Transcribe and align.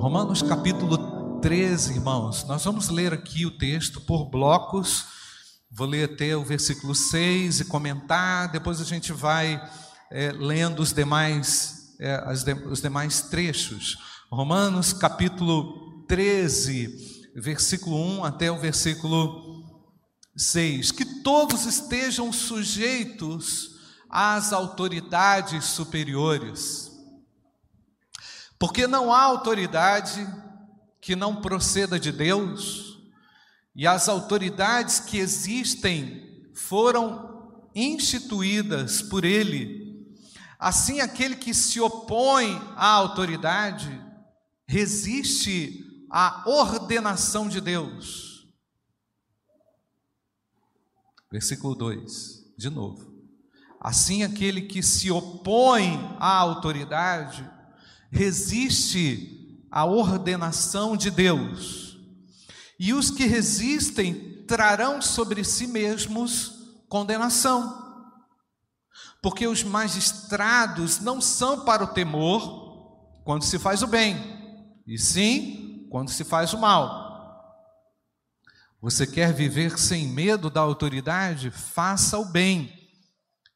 Romanos 0.00 0.40
capítulo 0.40 1.40
13, 1.42 1.92
irmãos. 1.92 2.44
Nós 2.44 2.64
vamos 2.64 2.88
ler 2.88 3.12
aqui 3.12 3.44
o 3.44 3.50
texto 3.50 4.00
por 4.00 4.30
blocos. 4.30 5.04
Vou 5.70 5.86
ler 5.86 6.10
até 6.10 6.34
o 6.34 6.42
versículo 6.42 6.94
6 6.94 7.60
e 7.60 7.64
comentar, 7.66 8.50
depois 8.50 8.80
a 8.80 8.84
gente 8.84 9.12
vai 9.12 9.62
é, 10.10 10.32
lendo 10.32 10.80
os 10.80 10.94
demais, 10.94 11.94
é, 12.00 12.16
de, 12.32 12.54
os 12.66 12.80
demais 12.80 13.20
trechos. 13.28 13.98
Romanos 14.32 14.94
capítulo 14.94 16.02
13, 16.08 17.32
versículo 17.36 17.94
1 18.20 18.24
até 18.24 18.50
o 18.50 18.58
versículo 18.58 19.84
6. 20.34 20.92
Que 20.92 21.04
todos 21.22 21.66
estejam 21.66 22.32
sujeitos 22.32 23.72
às 24.08 24.54
autoridades 24.54 25.66
superiores 25.66 26.89
porque 28.60 28.86
não 28.86 29.10
há 29.10 29.22
autoridade 29.22 30.28
que 31.00 31.16
não 31.16 31.40
proceda 31.40 31.98
de 31.98 32.12
Deus, 32.12 33.00
e 33.74 33.86
as 33.86 34.06
autoridades 34.06 35.00
que 35.00 35.16
existem 35.16 36.50
foram 36.54 37.70
instituídas 37.74 39.00
por 39.00 39.24
Ele. 39.24 40.06
Assim, 40.58 41.00
aquele 41.00 41.36
que 41.36 41.54
se 41.54 41.80
opõe 41.80 42.54
à 42.76 42.88
autoridade 42.88 43.98
resiste 44.66 46.04
à 46.10 46.42
ordenação 46.46 47.48
de 47.48 47.62
Deus. 47.62 48.46
Versículo 51.32 51.74
2, 51.74 52.56
de 52.58 52.68
novo. 52.68 53.10
Assim, 53.80 54.22
aquele 54.22 54.62
que 54.62 54.82
se 54.82 55.10
opõe 55.10 55.98
à 56.18 56.36
autoridade 56.36 57.48
resiste 58.10 59.66
à 59.70 59.84
ordenação 59.84 60.96
de 60.96 61.10
Deus. 61.10 61.98
E 62.78 62.92
os 62.92 63.10
que 63.10 63.24
resistem 63.24 64.44
trarão 64.46 65.00
sobre 65.00 65.44
si 65.44 65.66
mesmos 65.66 66.52
condenação. 66.88 67.78
Porque 69.22 69.46
os 69.46 69.62
magistrados 69.62 70.98
não 70.98 71.20
são 71.20 71.64
para 71.64 71.84
o 71.84 71.92
temor 71.92 73.22
quando 73.22 73.44
se 73.44 73.58
faz 73.58 73.82
o 73.82 73.86
bem, 73.86 74.16
e 74.86 74.98
sim 74.98 75.86
quando 75.90 76.10
se 76.10 76.24
faz 76.24 76.52
o 76.52 76.58
mal. 76.58 77.10
Você 78.80 79.06
quer 79.06 79.32
viver 79.34 79.78
sem 79.78 80.08
medo 80.08 80.48
da 80.48 80.60
autoridade? 80.60 81.50
Faça 81.50 82.18
o 82.18 82.24
bem, 82.24 82.72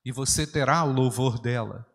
e 0.05 0.13
você 0.13 0.47
terá 0.47 0.85
o 0.85 0.93
louvor 0.93 1.41
dela. 1.41 1.87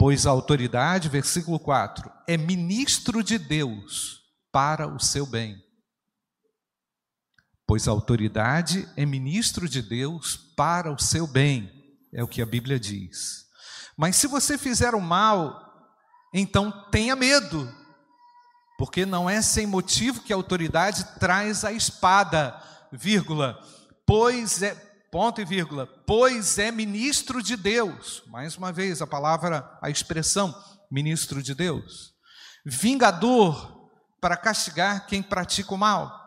Pois 0.00 0.24
a 0.24 0.30
autoridade, 0.30 1.10
versículo 1.10 1.60
4, 1.60 2.10
é 2.26 2.34
ministro 2.34 3.22
de 3.22 3.36
Deus 3.36 4.22
para 4.50 4.88
o 4.88 4.98
seu 4.98 5.26
bem. 5.26 5.62
Pois 7.66 7.86
a 7.86 7.90
autoridade 7.90 8.88
é 8.96 9.04
ministro 9.04 9.68
de 9.68 9.82
Deus 9.82 10.38
para 10.56 10.90
o 10.90 10.98
seu 10.98 11.26
bem, 11.26 11.70
é 12.14 12.24
o 12.24 12.26
que 12.26 12.40
a 12.40 12.46
Bíblia 12.46 12.80
diz. 12.80 13.44
Mas 13.94 14.16
se 14.16 14.26
você 14.26 14.56
fizer 14.56 14.94
o 14.94 15.02
mal, 15.02 15.70
então 16.32 16.88
tenha 16.90 17.14
medo, 17.14 17.70
porque 18.78 19.04
não 19.04 19.28
é 19.28 19.42
sem 19.42 19.66
motivo 19.66 20.22
que 20.22 20.32
a 20.32 20.36
autoridade 20.36 21.04
traz 21.18 21.62
a 21.62 21.72
espada, 21.72 22.58
vírgula, 22.90 23.62
pois 24.06 24.62
é 24.62 24.89
ponto 25.10 25.40
e 25.40 25.44
vírgula, 25.44 25.86
pois 26.06 26.58
é 26.58 26.70
ministro 26.70 27.42
de 27.42 27.56
Deus. 27.56 28.22
Mais 28.28 28.56
uma 28.56 28.72
vez 28.72 29.02
a 29.02 29.06
palavra, 29.06 29.68
a 29.82 29.90
expressão 29.90 30.54
ministro 30.90 31.42
de 31.42 31.54
Deus. 31.54 32.14
Vingador 32.64 33.90
para 34.20 34.36
castigar 34.36 35.06
quem 35.06 35.22
pratica 35.22 35.74
o 35.74 35.78
mal. 35.78 36.18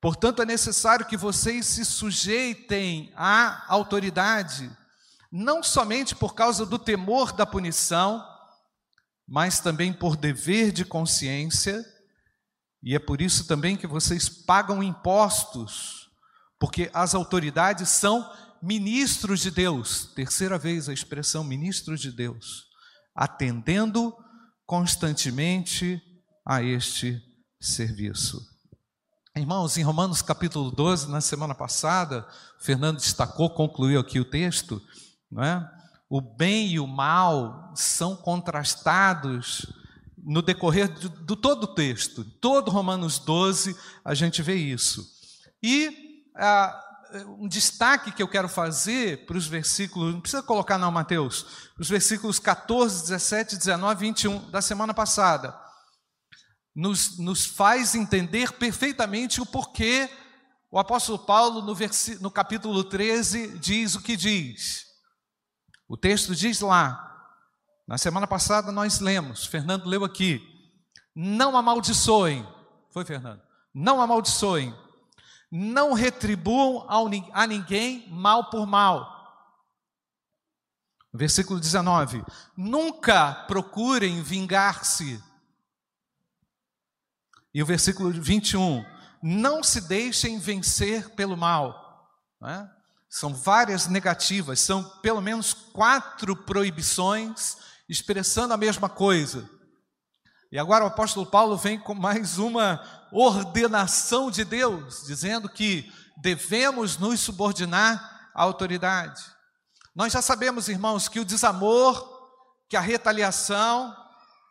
Portanto, 0.00 0.40
é 0.40 0.46
necessário 0.46 1.04
que 1.04 1.16
vocês 1.16 1.66
se 1.66 1.84
sujeitem 1.84 3.12
à 3.16 3.64
autoridade, 3.68 4.70
não 5.30 5.62
somente 5.62 6.14
por 6.14 6.34
causa 6.34 6.64
do 6.64 6.78
temor 6.78 7.32
da 7.32 7.44
punição, 7.44 8.24
mas 9.26 9.60
também 9.60 9.92
por 9.92 10.16
dever 10.16 10.72
de 10.72 10.84
consciência, 10.84 11.84
e 12.82 12.94
é 12.94 12.98
por 12.98 13.20
isso 13.20 13.46
também 13.46 13.76
que 13.76 13.86
vocês 13.86 14.28
pagam 14.28 14.82
impostos 14.82 15.99
porque 16.60 16.90
as 16.92 17.14
autoridades 17.14 17.88
são 17.88 18.30
ministros 18.62 19.40
de 19.40 19.50
Deus, 19.50 20.12
terceira 20.14 20.58
vez 20.58 20.88
a 20.88 20.92
expressão 20.92 21.42
ministros 21.42 22.00
de 22.00 22.12
Deus, 22.12 22.66
atendendo 23.14 24.14
constantemente 24.66 26.00
a 26.44 26.62
este 26.62 27.18
serviço. 27.58 28.46
Irmãos, 29.34 29.78
em 29.78 29.82
Romanos 29.82 30.20
capítulo 30.20 30.70
12, 30.70 31.08
na 31.08 31.22
semana 31.22 31.54
passada, 31.54 32.28
Fernando 32.60 32.98
destacou, 32.98 33.48
concluiu 33.48 33.98
aqui 33.98 34.20
o 34.20 34.24
texto, 34.24 34.82
não 35.30 35.42
é? 35.42 35.66
O 36.10 36.20
bem 36.20 36.72
e 36.72 36.80
o 36.80 36.86
mal 36.86 37.72
são 37.74 38.14
contrastados 38.14 39.64
no 40.18 40.42
decorrer 40.42 40.92
do, 40.92 41.08
do 41.08 41.36
todo 41.36 41.64
o 41.64 41.74
texto. 41.74 42.22
Todo 42.22 42.70
Romanos 42.70 43.18
12 43.18 43.74
a 44.04 44.12
gente 44.12 44.42
vê 44.42 44.56
isso. 44.56 45.08
E 45.62 46.09
um 47.38 47.48
destaque 47.48 48.12
que 48.12 48.22
eu 48.22 48.28
quero 48.28 48.48
fazer 48.48 49.26
para 49.26 49.36
os 49.36 49.46
versículos, 49.46 50.14
não 50.14 50.20
precisa 50.20 50.42
colocar 50.42 50.78
não, 50.78 50.90
Mateus, 50.90 51.68
os 51.78 51.88
versículos 51.88 52.38
14, 52.38 53.02
17, 53.02 53.56
19 53.56 54.00
21 54.00 54.50
da 54.50 54.62
semana 54.62 54.94
passada, 54.94 55.58
nos, 56.74 57.18
nos 57.18 57.44
faz 57.44 57.94
entender 57.94 58.52
perfeitamente 58.52 59.40
o 59.40 59.46
porquê 59.46 60.08
o 60.70 60.78
apóstolo 60.78 61.18
Paulo, 61.18 61.62
no, 61.62 61.76
no 62.20 62.30
capítulo 62.30 62.84
13, 62.84 63.58
diz 63.58 63.96
o 63.96 64.00
que 64.00 64.16
diz. 64.16 64.84
O 65.88 65.96
texto 65.96 66.32
diz 66.32 66.60
lá, 66.60 67.08
na 67.88 67.98
semana 67.98 68.26
passada 68.26 68.70
nós 68.70 69.00
lemos, 69.00 69.44
Fernando 69.44 69.86
leu 69.86 70.04
aqui, 70.04 70.40
não 71.14 71.56
amaldiçoem, 71.56 72.46
foi 72.92 73.04
Fernando, 73.04 73.42
não 73.74 74.00
amaldiçoem 74.00 74.72
não 75.50 75.92
retribuam 75.92 76.86
a 77.32 77.46
ninguém 77.46 78.08
mal 78.10 78.50
por 78.50 78.66
mal. 78.66 79.18
Versículo 81.12 81.58
19: 81.58 82.24
Nunca 82.56 83.34
procurem 83.46 84.22
vingar-se. 84.22 85.22
E 87.52 87.62
o 87.62 87.66
versículo 87.66 88.10
21: 88.10 88.84
Não 89.20 89.62
se 89.62 89.80
deixem 89.80 90.38
vencer 90.38 91.10
pelo 91.10 91.36
mal. 91.36 92.08
É? 92.44 92.68
São 93.08 93.34
várias 93.34 93.88
negativas, 93.88 94.60
são 94.60 94.84
pelo 95.00 95.20
menos 95.20 95.52
quatro 95.52 96.36
proibições 96.36 97.56
expressando 97.88 98.54
a 98.54 98.56
mesma 98.56 98.88
coisa. 98.88 99.50
E 100.52 100.58
agora 100.58 100.84
o 100.84 100.86
apóstolo 100.88 101.26
Paulo 101.26 101.56
vem 101.56 101.78
com 101.78 101.94
mais 101.94 102.38
uma 102.38 102.80
ordenação 103.12 104.30
de 104.30 104.44
Deus, 104.44 105.04
dizendo 105.06 105.48
que 105.48 105.90
devemos 106.16 106.96
nos 106.98 107.20
subordinar 107.20 108.30
à 108.34 108.42
autoridade. 108.42 109.20
Nós 109.94 110.12
já 110.12 110.22
sabemos, 110.22 110.68
irmãos, 110.68 111.08
que 111.08 111.20
o 111.20 111.24
desamor, 111.24 112.08
que 112.68 112.76
a 112.76 112.80
retaliação, 112.80 113.94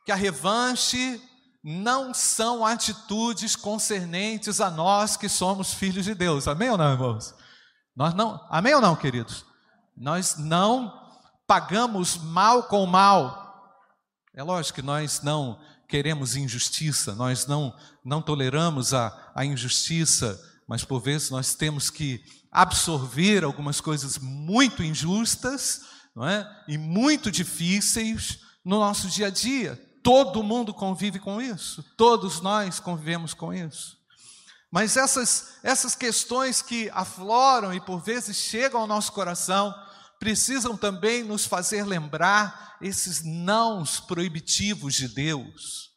que 0.06 0.12
a 0.12 0.16
revanche 0.16 1.22
não 1.64 2.14
são 2.14 2.66
atitudes 2.66 3.56
concernentes 3.56 4.62
a 4.62 4.70
nós 4.70 5.18
que 5.18 5.30
somos 5.30 5.74
filhos 5.74 6.06
de 6.06 6.16
Deus. 6.16 6.48
Amém 6.48 6.70
ou 6.70 6.78
não, 6.78 6.92
irmãos? 6.92 7.34
Nós 7.96 8.14
não, 8.14 8.46
amém 8.50 8.74
ou 8.74 8.82
não, 8.82 8.96
queridos? 8.96 9.46
Nós 9.96 10.38
não 10.38 10.94
pagamos 11.46 12.18
mal 12.18 12.64
com 12.64 12.86
mal. 12.86 13.76
É 14.34 14.44
lógico 14.44 14.76
que 14.76 14.82
nós 14.82 15.22
não 15.22 15.60
queremos 15.90 16.36
injustiça, 16.36 17.16
nós 17.16 17.48
não, 17.48 17.76
não 18.06 18.22
toleramos 18.22 18.94
a, 18.94 19.32
a 19.34 19.44
injustiça, 19.44 20.40
mas 20.68 20.86
por 20.86 21.02
vezes 21.02 21.32
nós 21.32 21.56
temos 21.56 21.90
que 21.90 22.24
absorver 22.52 23.44
algumas 23.44 23.82
coisas 23.82 24.20
muito 24.20 24.84
injustas 24.84 25.82
não 26.16 26.28
é? 26.28 26.48
e 26.68 26.78
muito 26.78 27.32
difíceis 27.32 28.40
no 28.64 28.80
nosso 28.80 29.08
dia 29.08 29.28
a 29.28 29.30
dia. 29.32 29.84
Todo 30.04 30.44
mundo 30.44 30.74
convive 30.76 31.20
com 31.20 31.42
isso, 31.42 31.84
todos 31.98 32.40
nós 32.40 32.80
convivemos 32.80 33.34
com 33.34 33.52
isso. 33.52 33.98
Mas 34.72 34.96
essas, 34.96 35.56
essas 35.64 35.96
questões 35.96 36.62
que 36.62 36.88
afloram 36.94 37.74
e 37.74 37.82
por 37.82 38.00
vezes 38.00 38.38
chegam 38.38 38.82
ao 38.82 38.88
nosso 38.88 39.12
coração, 39.12 39.74
precisam 40.20 40.76
também 40.76 41.24
nos 41.24 41.46
fazer 41.46 41.84
lembrar 41.84 42.78
esses 42.82 43.24
nãos 43.24 44.00
proibitivos 44.00 44.94
de 44.94 45.08
Deus. 45.08 45.90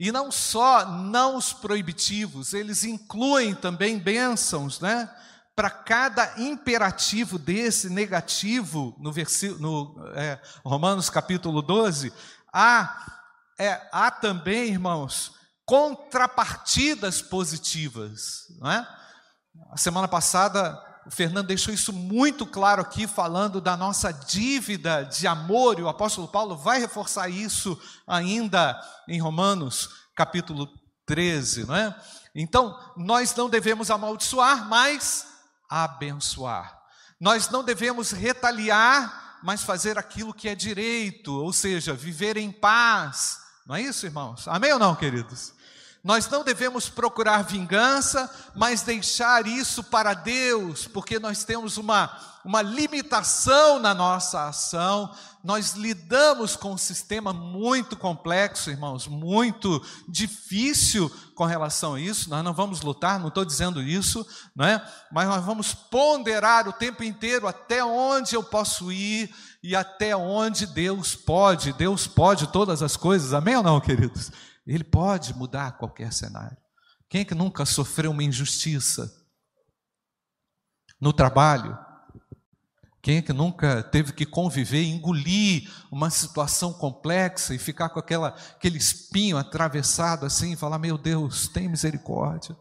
E 0.00 0.10
não 0.10 0.32
só 0.32 0.86
nãos 0.86 1.52
proibitivos, 1.52 2.52
eles 2.52 2.82
incluem 2.82 3.54
também 3.54 3.98
bênçãos, 3.98 4.80
né? 4.80 5.08
Para 5.54 5.70
cada 5.70 6.40
imperativo 6.40 7.38
desse 7.38 7.88
negativo, 7.88 8.96
no, 8.98 9.12
versículo, 9.12 9.60
no 9.60 10.08
é, 10.16 10.40
Romanos 10.64 11.08
capítulo 11.08 11.62
12, 11.62 12.12
há 12.52 13.12
é, 13.58 13.88
há 13.92 14.10
também, 14.10 14.70
irmãos, 14.70 15.32
contrapartidas 15.64 17.22
positivas, 17.22 18.46
não 18.58 18.70
é? 18.70 18.86
A 19.70 19.76
semana 19.76 20.08
passada 20.08 20.76
o 21.06 21.10
Fernando 21.10 21.46
deixou 21.46 21.72
isso 21.72 21.92
muito 21.92 22.46
claro 22.46 22.82
aqui, 22.82 23.06
falando 23.06 23.60
da 23.60 23.76
nossa 23.76 24.12
dívida 24.12 25.02
de 25.04 25.26
amor, 25.26 25.78
e 25.78 25.82
o 25.82 25.88
apóstolo 25.88 26.28
Paulo 26.28 26.56
vai 26.56 26.80
reforçar 26.80 27.28
isso 27.28 27.80
ainda 28.06 28.80
em 29.08 29.20
Romanos, 29.20 29.90
capítulo 30.14 30.68
13, 31.06 31.66
não 31.66 31.76
é? 31.76 31.94
Então, 32.34 32.78
nós 32.96 33.34
não 33.34 33.48
devemos 33.48 33.90
amaldiçoar, 33.90 34.68
mas 34.68 35.26
abençoar. 35.68 36.80
Nós 37.20 37.48
não 37.48 37.62
devemos 37.62 38.10
retaliar, 38.10 39.38
mas 39.42 39.62
fazer 39.62 39.98
aquilo 39.98 40.34
que 40.34 40.48
é 40.48 40.54
direito, 40.54 41.32
ou 41.32 41.52
seja, 41.52 41.94
viver 41.94 42.36
em 42.36 42.50
paz. 42.50 43.38
Não 43.66 43.74
é 43.74 43.82
isso, 43.82 44.06
irmãos? 44.06 44.48
Amém 44.48 44.72
ou 44.72 44.78
não, 44.78 44.94
queridos? 44.94 45.52
Nós 46.04 46.28
não 46.28 46.44
devemos 46.44 46.90
procurar 46.90 47.44
vingança, 47.44 48.30
mas 48.54 48.82
deixar 48.82 49.46
isso 49.46 49.82
para 49.82 50.12
Deus, 50.12 50.86
porque 50.86 51.18
nós 51.18 51.44
temos 51.44 51.78
uma, 51.78 52.14
uma 52.44 52.60
limitação 52.60 53.78
na 53.78 53.94
nossa 53.94 54.46
ação. 54.46 55.10
Nós 55.42 55.72
lidamos 55.72 56.56
com 56.56 56.72
um 56.72 56.78
sistema 56.78 57.32
muito 57.32 57.96
complexo, 57.96 58.68
irmãos, 58.68 59.08
muito 59.08 59.82
difícil 60.06 61.10
com 61.34 61.46
relação 61.46 61.94
a 61.94 62.00
isso. 62.00 62.28
Nós 62.28 62.44
não 62.44 62.52
vamos 62.52 62.82
lutar, 62.82 63.18
não 63.18 63.28
estou 63.28 63.44
dizendo 63.44 63.82
isso, 63.82 64.26
não 64.54 64.66
é? 64.66 64.86
mas 65.10 65.26
nós 65.26 65.42
vamos 65.42 65.72
ponderar 65.72 66.68
o 66.68 66.72
tempo 66.74 67.02
inteiro 67.02 67.48
até 67.48 67.82
onde 67.82 68.34
eu 68.34 68.42
posso 68.42 68.92
ir 68.92 69.34
e 69.62 69.74
até 69.74 70.14
onde 70.14 70.66
Deus 70.66 71.14
pode. 71.14 71.72
Deus 71.72 72.06
pode 72.06 72.46
todas 72.48 72.82
as 72.82 72.94
coisas, 72.94 73.32
amém 73.32 73.56
ou 73.56 73.62
não, 73.62 73.80
queridos? 73.80 74.30
Ele 74.66 74.84
pode 74.84 75.34
mudar 75.34 75.78
qualquer 75.78 76.12
cenário. 76.12 76.56
Quem 77.08 77.20
é 77.20 77.24
que 77.24 77.34
nunca 77.34 77.64
sofreu 77.66 78.10
uma 78.10 78.24
injustiça 78.24 79.12
no 81.00 81.12
trabalho? 81.12 81.78
Quem 83.04 83.18
é 83.18 83.22
que 83.22 83.34
nunca 83.34 83.82
teve 83.82 84.14
que 84.14 84.24
conviver, 84.24 84.82
engolir 84.82 85.70
uma 85.92 86.08
situação 86.08 86.72
complexa 86.72 87.54
e 87.54 87.58
ficar 87.58 87.90
com 87.90 87.98
aquela, 87.98 88.28
aquele 88.28 88.78
espinho 88.78 89.36
atravessado 89.36 90.24
assim 90.24 90.54
e 90.54 90.56
falar: 90.56 90.78
Meu 90.78 90.96
Deus, 90.96 91.46
tem 91.46 91.68
misericórdia? 91.68 92.56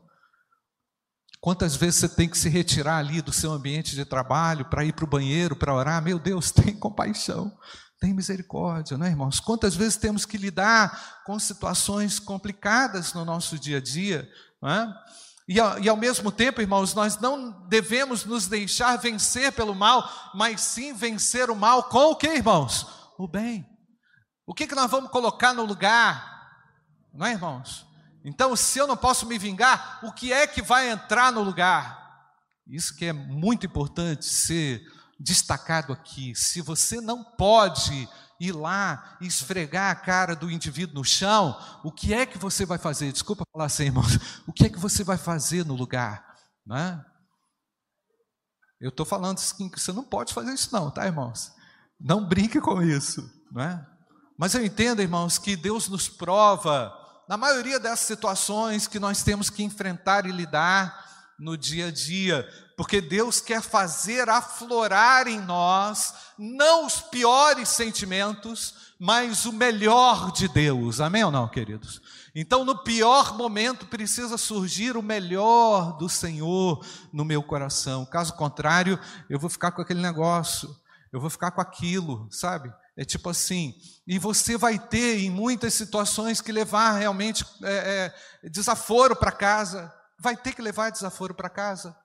Quantas 1.40 1.76
vezes 1.78 2.02
você 2.02 2.10
tem 2.10 2.30
que 2.30 2.38
se 2.38 2.50
retirar 2.50 2.98
ali 2.98 3.22
do 3.22 3.32
seu 3.32 3.52
ambiente 3.52 3.96
de 3.96 4.04
trabalho 4.04 4.66
para 4.66 4.84
ir 4.84 4.94
para 4.94 5.06
o 5.06 5.10
banheiro, 5.10 5.56
para 5.56 5.74
orar? 5.74 6.02
Meu 6.02 6.20
Deus, 6.20 6.52
tem 6.56 6.74
compaixão. 6.74 7.58
Tem 8.04 8.14
misericórdia, 8.14 8.98
não 8.98 9.06
é, 9.06 9.10
irmãos? 9.12 9.40
Quantas 9.40 9.76
vezes 9.78 9.96
temos 9.96 10.26
que 10.26 10.38
lidar 10.38 11.24
com 11.24 11.40
situações 11.40 12.20
complicadas 12.20 13.14
no 13.14 13.24
nosso 13.24 13.58
dia 13.58 13.78
a 13.78 13.80
dia, 13.80 14.30
não 14.62 14.70
é? 14.70 15.04
E, 15.48 15.54
e 15.56 15.88
ao 15.88 15.96
mesmo 15.96 16.30
tempo, 16.30 16.60
irmãos, 16.60 16.94
nós 16.94 17.18
não 17.18 17.66
devemos 17.70 18.26
nos 18.26 18.46
deixar 18.46 18.98
vencer 18.98 19.54
pelo 19.54 19.74
mal, 19.74 20.06
mas 20.36 20.60
sim 20.60 20.92
vencer 20.92 21.50
o 21.50 21.56
mal 21.56 21.84
com 21.84 22.12
o 22.12 22.16
que, 22.18 22.28
irmãos? 22.28 22.86
O 23.18 23.26
bem. 23.26 23.66
O 24.46 24.54
que, 24.54 24.68
que 24.68 24.76
nós 24.76 24.92
vamos 24.92 25.10
colocar 25.10 25.54
no 25.54 25.64
lugar? 25.64 26.60
Não 27.14 27.26
é, 27.26 27.32
irmãos? 27.32 27.88
Então, 28.26 28.54
se 28.54 28.80
eu 28.80 28.86
não 28.86 28.98
posso 28.98 29.26
me 29.26 29.38
vingar, 29.38 30.02
o 30.04 30.12
que 30.12 30.34
é 30.34 30.46
que 30.46 30.62
vai 30.62 30.90
entrar 30.90 31.32
no 31.32 31.42
lugar? 31.42 32.28
Isso 32.68 32.98
que 32.98 33.06
é 33.06 33.14
muito 33.14 33.66
importante 33.66 34.26
ser 34.26 34.86
destacado 35.20 35.94
aqui. 35.94 36.34
Se 36.36 36.62
você 36.62 37.00
não 37.00 37.24
pode 37.24 38.08
ir 38.40 38.52
lá 38.52 39.18
e 39.22 39.28
esfregar 39.28 39.92
a 39.92 39.96
cara 39.96 40.36
do 40.36 40.52
indivíduo 40.52 40.96
no 40.96 41.04
chão, 41.04 41.58
o 41.84 41.92
que 41.92 42.14
é 42.14 42.26
que 42.26 42.38
você 42.38 42.66
vai 42.66 42.78
fazer? 42.78 43.12
Desculpa 43.12 43.46
falar 43.52 43.66
assim, 43.66 43.86
irmãos. 43.86 44.18
O 44.48 44.52
que 44.52 44.66
é 44.66 44.70
que 44.70 44.80
você 44.80 45.04
vai 45.04 45.18
fazer 45.18 45.66
no 45.66 45.76
lugar? 45.76 46.36
Não 46.66 46.76
é? 46.76 47.06
Eu 48.82 48.90
estou 48.90 49.06
falando 49.06 49.38
assim, 49.38 49.70
que 49.70 49.80
você 49.80 49.94
não 49.94 50.04
pode 50.04 50.34
fazer 50.34 50.54
isso, 50.54 50.70
não, 50.74 50.92
tá, 50.92 51.06
irmãos? 51.06 51.54
Não 52.00 52.28
brinque 52.28 52.60
com 52.60 52.82
isso, 52.82 53.24
não 53.52 53.64
é? 53.64 53.88
Mas 54.38 54.54
eu 54.54 54.66
entendo, 54.66 55.02
irmãos, 55.02 55.38
que 55.38 55.56
Deus 55.56 55.88
nos 55.88 56.10
prova, 56.10 56.94
na 57.30 57.38
maioria 57.38 57.80
dessas 57.80 58.06
situações 58.06 58.88
que 58.88 59.00
nós 59.00 59.24
temos 59.24 59.50
que 59.50 59.64
enfrentar 59.64 60.26
e 60.26 60.32
lidar 60.32 61.13
no 61.40 61.58
dia 61.58 61.88
a 61.88 61.92
dia, 61.92 62.48
porque 62.78 63.02
Deus 63.02 63.42
quer 63.42 63.62
fazer 63.62 64.30
aflorar 64.30 65.28
em 65.28 65.40
nós 65.40 66.14
não 66.38 66.86
os 66.86 67.02
piores 67.02 67.70
sentimentos, 67.70 68.94
mas 69.00 69.46
o 69.46 69.54
melhor 69.54 70.32
de 70.32 70.48
Deus. 70.48 71.00
Amém 71.00 71.24
ou 71.24 71.32
não, 71.32 71.48
queridos? 71.48 72.02
Então, 72.36 72.66
no 72.66 72.84
pior 72.84 73.38
momento, 73.38 73.86
precisa 73.86 74.38
surgir 74.38 74.98
o 74.98 75.04
melhor 75.04 75.98
do 75.98 76.10
Senhor 76.10 76.84
no 77.12 77.24
meu 77.24 77.44
coração. 77.44 78.06
Caso 78.06 78.34
contrário, 78.34 79.00
eu 79.30 79.40
vou 79.40 79.50
ficar 79.50 79.72
com 79.72 79.82
aquele 79.82 80.02
negócio, 80.02 80.76
eu 81.12 81.20
vou 81.20 81.30
ficar 81.30 81.52
com 81.52 81.62
aquilo, 81.62 82.28
sabe? 82.32 82.74
É 82.98 83.06
tipo 83.06 83.30
assim, 83.30 83.76
e 84.08 84.18
você 84.18 84.58
vai 84.58 84.80
ter 84.80 85.20
em 85.20 85.30
muitas 85.30 85.74
situações 85.74 86.42
que 86.42 86.52
levar 86.52 86.94
realmente 86.94 87.46
é, 87.64 88.12
é, 88.44 88.50
desaforo 88.50 89.16
para 89.16 89.32
casa, 89.32 89.94
vai 90.20 90.36
ter 90.36 90.54
que 90.54 90.62
levar 90.62 90.92
desaforo 90.92 91.34
para 91.34 91.50
casa. 91.50 91.96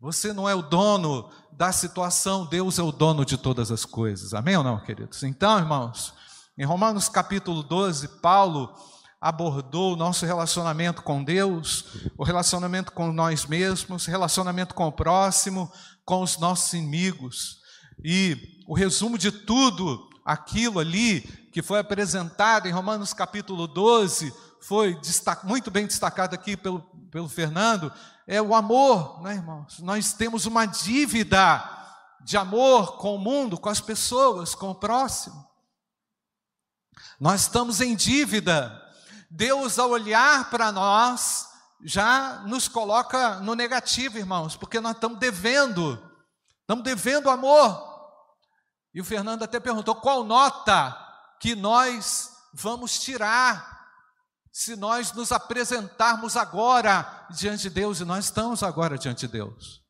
Você 0.00 0.32
não 0.32 0.48
é 0.48 0.54
o 0.54 0.62
dono 0.62 1.28
da 1.52 1.72
situação, 1.72 2.46
Deus 2.46 2.78
é 2.78 2.82
o 2.82 2.92
dono 2.92 3.24
de 3.24 3.36
todas 3.36 3.72
as 3.72 3.84
coisas. 3.84 4.32
Amém 4.32 4.56
ou 4.56 4.62
não, 4.62 4.78
queridos? 4.78 5.22
Então, 5.24 5.58
irmãos, 5.58 6.14
em 6.56 6.64
Romanos 6.64 7.08
capítulo 7.08 7.62
12, 7.64 8.20
Paulo 8.20 8.72
abordou 9.20 9.94
o 9.94 9.96
nosso 9.96 10.24
relacionamento 10.24 11.02
com 11.02 11.24
Deus, 11.24 11.84
o 12.16 12.22
relacionamento 12.22 12.92
com 12.92 13.12
nós 13.12 13.46
mesmos, 13.46 14.06
relacionamento 14.06 14.74
com 14.74 14.86
o 14.86 14.92
próximo, 14.92 15.70
com 16.04 16.22
os 16.22 16.38
nossos 16.38 16.72
inimigos. 16.72 17.58
E 18.04 18.36
o 18.68 18.74
resumo 18.74 19.18
de 19.18 19.32
tudo 19.32 20.08
aquilo 20.24 20.78
ali 20.78 21.22
que 21.52 21.62
foi 21.62 21.80
apresentado 21.80 22.68
em 22.68 22.72
Romanos 22.72 23.12
capítulo 23.12 23.66
12 23.66 24.32
foi 24.60 24.98
muito 25.44 25.70
bem 25.70 25.86
destacado 25.86 26.34
aqui 26.34 26.56
pelo, 26.56 26.80
pelo 27.10 27.28
Fernando, 27.28 27.92
é 28.26 28.40
o 28.42 28.54
amor, 28.54 29.22
né, 29.22 29.34
irmãos? 29.34 29.78
Nós 29.80 30.12
temos 30.12 30.46
uma 30.46 30.66
dívida 30.66 31.62
de 32.20 32.36
amor 32.36 32.98
com 32.98 33.14
o 33.14 33.18
mundo, 33.18 33.58
com 33.58 33.68
as 33.68 33.80
pessoas, 33.80 34.54
com 34.54 34.70
o 34.70 34.74
próximo. 34.74 35.48
Nós 37.18 37.42
estamos 37.42 37.80
em 37.80 37.96
dívida. 37.96 38.84
Deus, 39.30 39.78
ao 39.78 39.90
olhar 39.90 40.50
para 40.50 40.70
nós, 40.70 41.48
já 41.82 42.42
nos 42.46 42.68
coloca 42.68 43.36
no 43.40 43.54
negativo, 43.54 44.18
irmãos, 44.18 44.56
porque 44.56 44.80
nós 44.80 44.94
estamos 44.94 45.18
devendo, 45.18 45.98
estamos 46.60 46.84
devendo 46.84 47.30
amor. 47.30 47.86
E 48.92 49.00
o 49.00 49.04
Fernando 49.04 49.42
até 49.42 49.60
perguntou 49.60 49.94
qual 49.94 50.24
nota 50.24 50.96
que 51.40 51.54
nós 51.54 52.32
vamos 52.52 52.98
tirar 52.98 53.77
se 54.58 54.74
nós 54.74 55.12
nos 55.12 55.30
apresentarmos 55.30 56.36
agora 56.36 57.28
diante 57.30 57.62
de 57.62 57.70
Deus, 57.70 58.00
e 58.00 58.04
nós 58.04 58.24
estamos 58.24 58.64
agora 58.64 58.98
diante 58.98 59.20
de 59.20 59.28
Deus. 59.28 59.84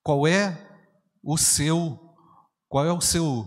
Qual 0.00 0.24
é 0.24 0.86
o 1.20 1.36
seu, 1.36 1.98
qual 2.68 2.86
é 2.86 2.92
o 2.92 3.00
seu, 3.00 3.44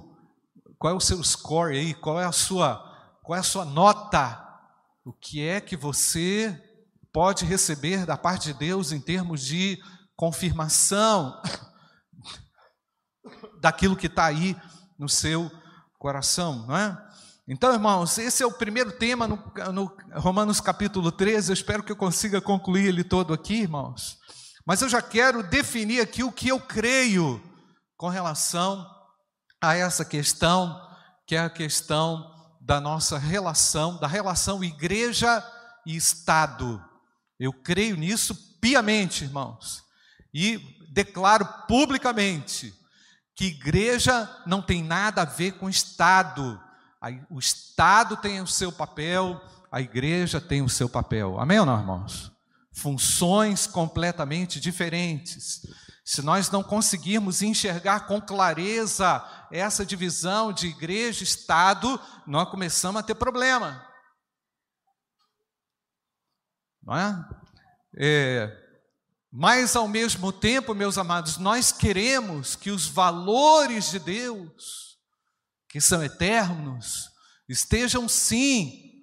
qual 0.77 0.91
é 0.91 0.95
o 0.97 0.99
seu 0.99 1.23
score 1.23 1.77
aí? 1.77 1.93
Qual 1.93 2.19
é 2.19 2.25
a 2.25 2.33
sua, 2.33 2.83
qual 3.23 3.37
é 3.37 3.39
a 3.39 3.43
sua 3.43 3.63
nota? 3.63 4.45
O 5.05 5.13
que 5.13 5.41
é 5.41 5.61
que 5.61 5.77
você 5.77 6.61
pode 7.13 7.45
receber 7.45 8.05
da 8.05 8.17
parte 8.17 8.51
de 8.51 8.59
Deus 8.59 8.91
em 8.91 8.99
termos 8.99 9.41
de 9.41 9.81
confirmação 10.17 11.41
daquilo 13.61 13.95
que 13.95 14.07
está 14.07 14.25
aí 14.25 14.53
no 14.99 15.07
seu 15.07 15.49
coração, 15.97 16.67
não 16.67 16.75
é? 16.75 17.12
Então, 17.53 17.71
irmãos, 17.71 18.17
esse 18.17 18.41
é 18.41 18.47
o 18.47 18.51
primeiro 18.51 18.91
tema 18.93 19.27
no, 19.27 19.35
no, 19.71 19.95
Romanos 20.15 20.59
capítulo 20.59 21.11
13. 21.11 21.51
Eu 21.51 21.53
espero 21.53 21.83
que 21.83 21.91
eu 21.91 21.95
consiga 21.95 22.41
concluir 22.41 22.87
ele 22.87 23.03
todo 23.03 23.31
aqui, 23.31 23.61
irmãos. 23.61 24.17
Mas 24.65 24.81
eu 24.81 24.89
já 24.89 25.03
quero 25.03 25.43
definir 25.43 26.01
aqui 26.01 26.23
o 26.23 26.31
que 26.31 26.47
eu 26.47 26.59
creio 26.59 27.39
com 27.95 28.09
relação 28.09 28.83
a 29.61 29.75
essa 29.75 30.03
questão, 30.03 30.81
que 31.27 31.35
é 31.35 31.41
a 31.41 31.49
questão 31.49 32.27
da 32.59 32.81
nossa 32.81 33.19
relação, 33.19 33.99
da 33.99 34.07
relação 34.07 34.63
igreja 34.63 35.47
e 35.85 35.95
Estado. 35.95 36.83
Eu 37.39 37.53
creio 37.53 37.95
nisso 37.95 38.57
piamente, 38.59 39.25
irmãos, 39.25 39.83
e 40.33 40.59
declaro 40.91 41.47
publicamente 41.67 42.73
que 43.35 43.45
igreja 43.45 44.27
não 44.47 44.59
tem 44.59 44.83
nada 44.83 45.21
a 45.21 45.25
ver 45.25 45.51
com 45.59 45.69
Estado 45.69 46.59
o 47.29 47.39
Estado 47.39 48.17
tem 48.17 48.41
o 48.41 48.47
seu 48.47 48.71
papel, 48.71 49.41
a 49.71 49.81
igreja 49.81 50.39
tem 50.39 50.61
o 50.61 50.69
seu 50.69 50.87
papel. 50.87 51.39
Amém 51.39 51.59
ou 51.59 51.65
não, 51.65 51.79
irmãos? 51.79 52.33
funções 52.73 53.67
completamente 53.67 54.59
diferentes. 54.59 55.65
Se 56.03 56.21
nós 56.21 56.49
não 56.49 56.63
conseguirmos 56.63 57.41
enxergar 57.41 58.07
com 58.07 58.19
clareza 58.19 59.23
essa 59.51 59.85
divisão 59.85 60.51
de 60.51 60.67
igreja 60.67 61.21
e 61.21 61.23
Estado, 61.23 61.99
nós 62.27 62.49
começamos 62.49 62.99
a 62.99 63.03
ter 63.03 63.15
problema. 63.15 63.87
Não 66.81 66.97
é? 66.97 67.29
é? 67.95 68.59
Mas 69.31 69.75
ao 69.75 69.87
mesmo 69.87 70.31
tempo, 70.31 70.75
meus 70.75 70.97
amados, 70.97 71.37
nós 71.37 71.71
queremos 71.71 72.55
que 72.55 72.69
os 72.69 72.87
valores 72.87 73.91
de 73.91 73.99
Deus, 73.99 74.92
que 75.73 75.81
são 75.81 76.03
eternos, 76.03 77.09
estejam 77.49 78.07
sim 78.07 78.93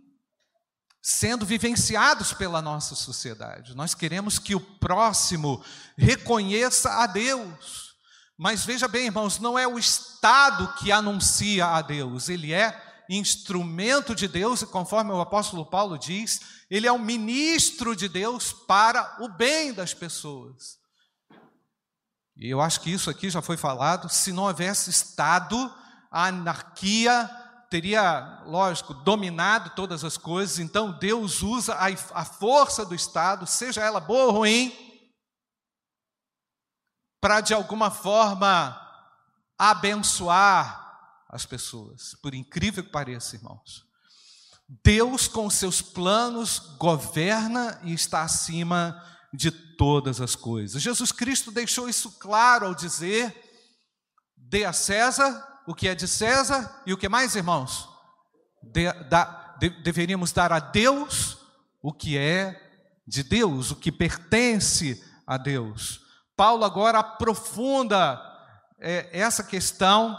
sendo 1.03 1.45
vivenciados 1.45 2.33
pela 2.33 2.63
nossa 2.63 2.95
sociedade. 2.95 3.75
Nós 3.75 3.93
queremos 3.93 4.39
que 4.39 4.55
o 4.55 4.61
próximo 4.61 5.65
reconheça 5.99 6.89
a 7.03 7.09
Deus. 7.09 7.97
Mas 8.39 8.65
veja 8.65 8.87
bem, 8.87 9.07
irmãos, 9.07 9.41
não 9.41 9.59
é 9.59 9.67
o 9.67 9.81
Estado 9.81 10.73
que 10.75 10.93
anuncia 10.93 11.67
a 11.67 11.83
Deus, 11.83 12.29
ele 12.29 12.53
é 12.53 12.81
instrumento 13.09 14.15
de 14.15 14.29
Deus, 14.29 14.63
e 14.63 14.67
conforme 14.67 15.11
o 15.11 15.21
apóstolo 15.21 15.67
Paulo 15.67 15.99
diz, 15.99 16.39
ele 16.71 16.87
é 16.87 16.93
um 16.93 17.01
ministro 17.01 17.97
de 17.97 18.09
Deus 18.09 18.53
para 18.53 19.17
o 19.19 19.29
bem 19.29 19.73
das 19.73 19.93
pessoas. 19.93 20.79
E 22.37 22.49
eu 22.49 22.61
acho 22.61 22.81
que 22.81 22.93
isso 22.93 23.11
aqui 23.11 23.29
já 23.29 23.43
foi 23.43 23.57
falado, 23.57 24.09
se 24.09 24.33
não 24.33 24.45
houvesse 24.45 24.89
Estado, 24.89 25.80
a 26.11 26.27
anarquia 26.27 27.31
teria, 27.71 28.43
lógico, 28.47 28.93
dominado 28.93 29.71
todas 29.71 30.03
as 30.03 30.17
coisas, 30.17 30.59
então 30.59 30.99
Deus 30.99 31.41
usa 31.41 31.75
a, 31.75 31.87
a 32.21 32.25
força 32.25 32.85
do 32.85 32.97
Estado, 32.97 33.47
seja 33.47 33.81
ela 33.81 34.01
boa 34.01 34.25
ou 34.25 34.33
ruim, 34.33 34.77
para 37.21 37.41
de 37.41 37.55
alguma 37.55 37.91
forma 37.91 38.77
abençoar 39.57 40.81
as 41.29 41.47
pessoas, 41.47 42.17
por 42.21 42.35
incrível 42.35 42.83
que 42.83 42.91
pareça, 42.91 43.37
irmãos. 43.37 43.87
Deus, 44.83 45.29
com 45.29 45.49
seus 45.49 45.81
planos, 45.81 46.59
governa 46.77 47.81
e 47.85 47.93
está 47.93 48.23
acima 48.23 49.01
de 49.33 49.51
todas 49.51 50.21
as 50.21 50.35
coisas. 50.35 50.83
Jesus 50.83 51.13
Cristo 51.13 51.53
deixou 51.53 51.89
isso 51.89 52.19
claro 52.19 52.67
ao 52.67 52.75
dizer: 52.75 53.35
dê 54.37 54.65
a 54.65 54.73
César 54.73 55.50
o 55.71 55.75
que 55.75 55.87
é 55.87 55.95
de 55.95 56.09
César 56.09 56.83
e 56.85 56.93
o 56.93 56.99
que 56.99 57.09
mais, 57.09 57.37
irmãos? 57.37 57.89
De, 58.61 58.93
da, 59.05 59.55
de, 59.61 59.71
deveríamos 59.71 60.33
dar 60.33 60.53
a 60.53 60.59
Deus 60.59 61.39
o 61.81 61.93
que 61.93 62.19
é 62.19 62.61
de 63.07 63.23
Deus, 63.23 63.71
o 63.71 63.77
que 63.77 63.93
pertence 63.93 65.01
a 65.25 65.37
Deus. 65.37 66.01
Paulo 66.37 66.65
agora 66.65 66.99
aprofunda 66.99 68.21
é, 68.81 69.09
essa 69.13 69.45
questão, 69.45 70.19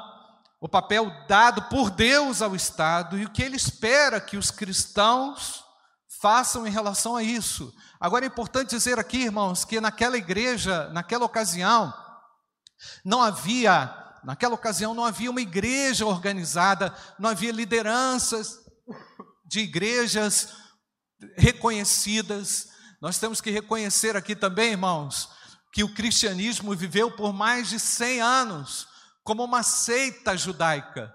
o 0.61 0.69
papel 0.69 1.11
dado 1.27 1.63
por 1.63 1.89
Deus 1.89 2.41
ao 2.41 2.55
Estado 2.55 3.19
e 3.19 3.25
o 3.25 3.29
que 3.29 3.43
ele 3.43 3.57
espera 3.57 4.21
que 4.21 4.37
os 4.37 4.51
cristãos 4.51 5.65
façam 6.21 6.65
em 6.65 6.71
relação 6.71 7.17
a 7.17 7.23
isso. 7.23 7.75
Agora 7.99 8.23
é 8.23 8.27
importante 8.29 8.69
dizer 8.69 8.97
aqui, 8.97 9.23
irmãos, 9.23 9.65
que 9.65 9.81
naquela 9.81 10.17
igreja, 10.17 10.87
naquela 10.93 11.25
ocasião, 11.25 11.93
não 13.03 13.21
havia 13.21 14.00
Naquela 14.23 14.55
ocasião 14.55 14.93
não 14.93 15.05
havia 15.05 15.31
uma 15.31 15.41
igreja 15.41 16.05
organizada, 16.05 16.95
não 17.17 17.29
havia 17.29 17.51
lideranças 17.51 18.59
de 19.45 19.61
igrejas 19.61 20.53
reconhecidas. 21.35 22.69
Nós 23.01 23.17
temos 23.17 23.41
que 23.41 23.49
reconhecer 23.49 24.15
aqui 24.15 24.35
também, 24.35 24.71
irmãos, 24.71 25.29
que 25.73 25.83
o 25.83 25.93
cristianismo 25.93 26.75
viveu 26.75 27.11
por 27.11 27.33
mais 27.33 27.69
de 27.69 27.79
100 27.79 28.21
anos 28.21 28.87
como 29.23 29.43
uma 29.43 29.63
seita 29.63 30.35
judaica. 30.37 31.13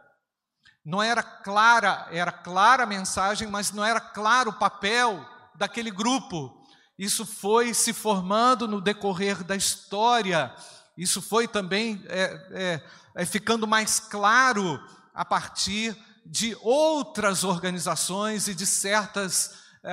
Não 0.84 1.02
era 1.02 1.22
clara, 1.22 2.08
era 2.10 2.30
clara 2.30 2.84
a 2.84 2.86
mensagem, 2.86 3.48
mas 3.48 3.72
não 3.72 3.84
era 3.84 4.00
claro 4.00 4.50
o 4.50 4.58
papel 4.58 5.24
daquele 5.56 5.90
grupo. 5.90 6.64
Isso 6.98 7.26
foi 7.26 7.74
se 7.74 7.92
formando 7.92 8.66
no 8.66 8.80
decorrer 8.80 9.42
da 9.44 9.56
história 9.56 10.54
isso 10.96 11.20
foi 11.20 11.46
também 11.46 12.02
é, 12.08 12.48
é, 12.50 12.82
é, 13.14 13.26
ficando 13.26 13.66
mais 13.66 14.00
claro 14.00 14.80
a 15.12 15.24
partir 15.24 15.96
de 16.24 16.56
outras 16.60 17.44
organizações 17.44 18.48
e 18.48 18.54
de 18.54 18.66
certas 18.66 19.52
é, 19.84 19.92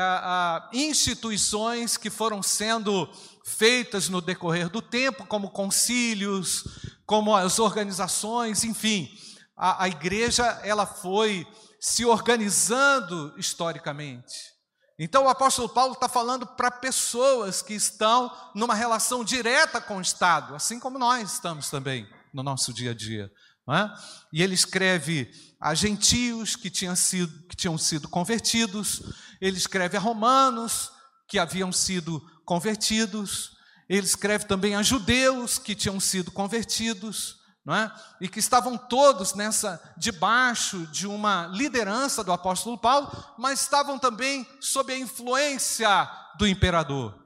instituições 0.71 1.97
que 1.97 2.09
foram 2.09 2.41
sendo 2.41 3.09
feitas 3.45 4.07
no 4.07 4.21
decorrer 4.21 4.69
do 4.69 4.81
tempo, 4.81 5.25
como 5.25 5.51
concílios, 5.51 6.63
como 7.05 7.35
as 7.35 7.59
organizações, 7.59 8.63
enfim, 8.63 9.09
a, 9.57 9.83
a 9.83 9.87
igreja 9.89 10.45
ela 10.63 10.85
foi 10.85 11.45
se 11.79 12.05
organizando 12.05 13.33
historicamente. 13.37 14.52
Então 14.97 15.25
o 15.25 15.29
apóstolo 15.29 15.69
Paulo 15.69 15.93
está 15.93 16.07
falando 16.07 16.45
para 16.45 16.69
pessoas 16.69 17.61
que 17.61 17.73
estão 17.73 18.31
numa 18.53 18.75
relação 18.75 19.23
direta 19.23 19.81
com 19.81 19.97
o 19.97 20.01
Estado, 20.01 20.55
assim 20.55 20.79
como 20.79 20.99
nós 20.99 21.33
estamos 21.33 21.69
também 21.69 22.07
no 22.33 22.43
nosso 22.43 22.73
dia 22.73 22.91
a 22.91 22.93
dia. 22.93 23.31
É? 23.69 23.89
E 24.33 24.43
ele 24.43 24.53
escreve 24.53 25.31
a 25.59 25.73
gentios 25.73 26.55
que 26.55 26.69
sido, 26.95 27.47
que 27.47 27.55
tinham 27.55 27.77
sido 27.77 28.09
convertidos, 28.09 29.01
ele 29.39 29.57
escreve 29.57 29.95
a 29.95 30.01
romanos 30.01 30.91
que 31.29 31.39
haviam 31.39 31.71
sido 31.71 32.21
convertidos, 32.43 33.51
ele 33.87 34.05
escreve 34.05 34.45
também 34.45 34.75
a 34.75 34.83
judeus 34.83 35.57
que 35.57 35.75
tinham 35.75 35.97
sido 35.99 36.29
convertidos 36.29 37.42
não 37.65 37.73
é? 37.73 37.91
e 38.19 38.27
que 38.27 38.39
estavam 38.39 38.77
todos 38.77 39.33
nessa 39.33 39.81
debaixo 39.97 40.85
de 40.87 41.07
uma 41.07 41.47
liderança 41.47 42.23
do 42.23 42.31
apóstolo 42.31 42.77
Paulo, 42.77 43.09
mas 43.37 43.61
estavam 43.61 43.97
também 43.97 44.47
sob 44.59 44.91
a 44.91 44.97
influência 44.97 46.09
do 46.37 46.45
imperador. 46.45 47.17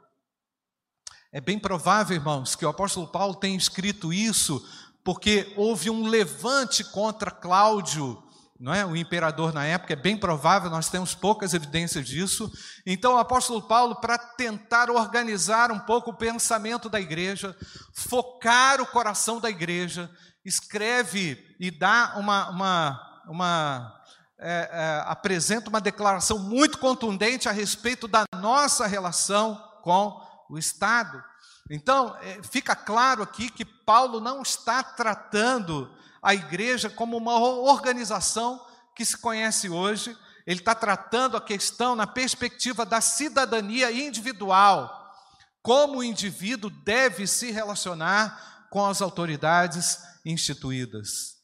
É 1.32 1.42
bem 1.42 1.60
provável, 1.60 2.16
irmãos, 2.16 2.56
que 2.56 2.66
o 2.66 2.70
apóstolo 2.70 3.08
Paulo 3.08 3.36
tenha 3.36 3.58
escrito 3.58 4.14
isso 4.14 4.64
porque 5.04 5.54
houve 5.56 5.90
um 5.90 6.08
levante 6.08 6.84
contra 6.84 7.32
Cláudio, 7.32 8.22
não 8.60 8.74
é? 8.74 8.86
O 8.86 8.96
imperador 8.96 9.54
na 9.54 9.66
época, 9.66 9.94
é 9.94 9.96
bem 9.96 10.18
provável, 10.18 10.70
nós 10.70 10.90
temos 10.90 11.14
poucas 11.14 11.54
evidências 11.54 12.08
disso. 12.08 12.52
Então, 12.86 13.14
o 13.14 13.18
apóstolo 13.18 13.62
Paulo, 13.62 13.96
para 14.02 14.18
tentar 14.18 14.90
organizar 14.90 15.72
um 15.72 15.80
pouco 15.80 16.10
o 16.10 16.18
pensamento 16.18 16.90
da 16.90 17.00
igreja, 17.00 17.56
focar 17.94 18.82
o 18.82 18.88
coração 18.88 19.40
da 19.40 19.50
igreja, 19.50 20.10
escreve 20.48 21.56
e 21.60 21.70
dá 21.70 22.14
uma, 22.16 22.50
uma, 22.50 23.22
uma 23.28 24.02
é, 24.40 24.70
é, 24.72 25.04
apresenta 25.06 25.70
uma 25.70 25.82
declaração 25.82 26.40
muito 26.40 26.78
contundente 26.78 27.50
a 27.50 27.52
respeito 27.52 28.08
da 28.08 28.24
nossa 28.34 28.88
relação 28.88 29.62
com 29.84 30.26
o 30.50 30.58
Estado. 30.58 31.22
Então, 31.70 32.16
é, 32.22 32.40
fica 32.44 32.76
claro 32.76 33.22
aqui 33.22 33.50
que 33.50 33.66
Paulo 33.66 34.22
não 34.22 34.42
está 34.42 34.82
tratando 34.82 35.94
a 36.22 36.34
igreja 36.34 36.90
como 36.90 37.18
uma 37.18 37.38
organização 37.38 38.66
que 38.96 39.04
se 39.04 39.18
conhece 39.18 39.70
hoje, 39.70 40.18
ele 40.46 40.62
está 40.62 40.74
tratando 40.74 41.36
a 41.36 41.42
questão 41.42 41.94
na 41.94 42.08
perspectiva 42.08 42.86
da 42.86 43.02
cidadania 43.02 43.92
individual, 43.92 45.14
como 45.62 45.98
o 45.98 46.04
indivíduo 46.04 46.70
deve 46.70 47.28
se 47.28 47.52
relacionar 47.52 48.68
com 48.70 48.86
as 48.86 49.02
autoridades 49.02 50.00
instituídas. 50.30 51.38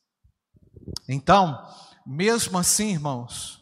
Então, 1.08 1.58
mesmo 2.06 2.58
assim, 2.58 2.92
irmãos, 2.92 3.62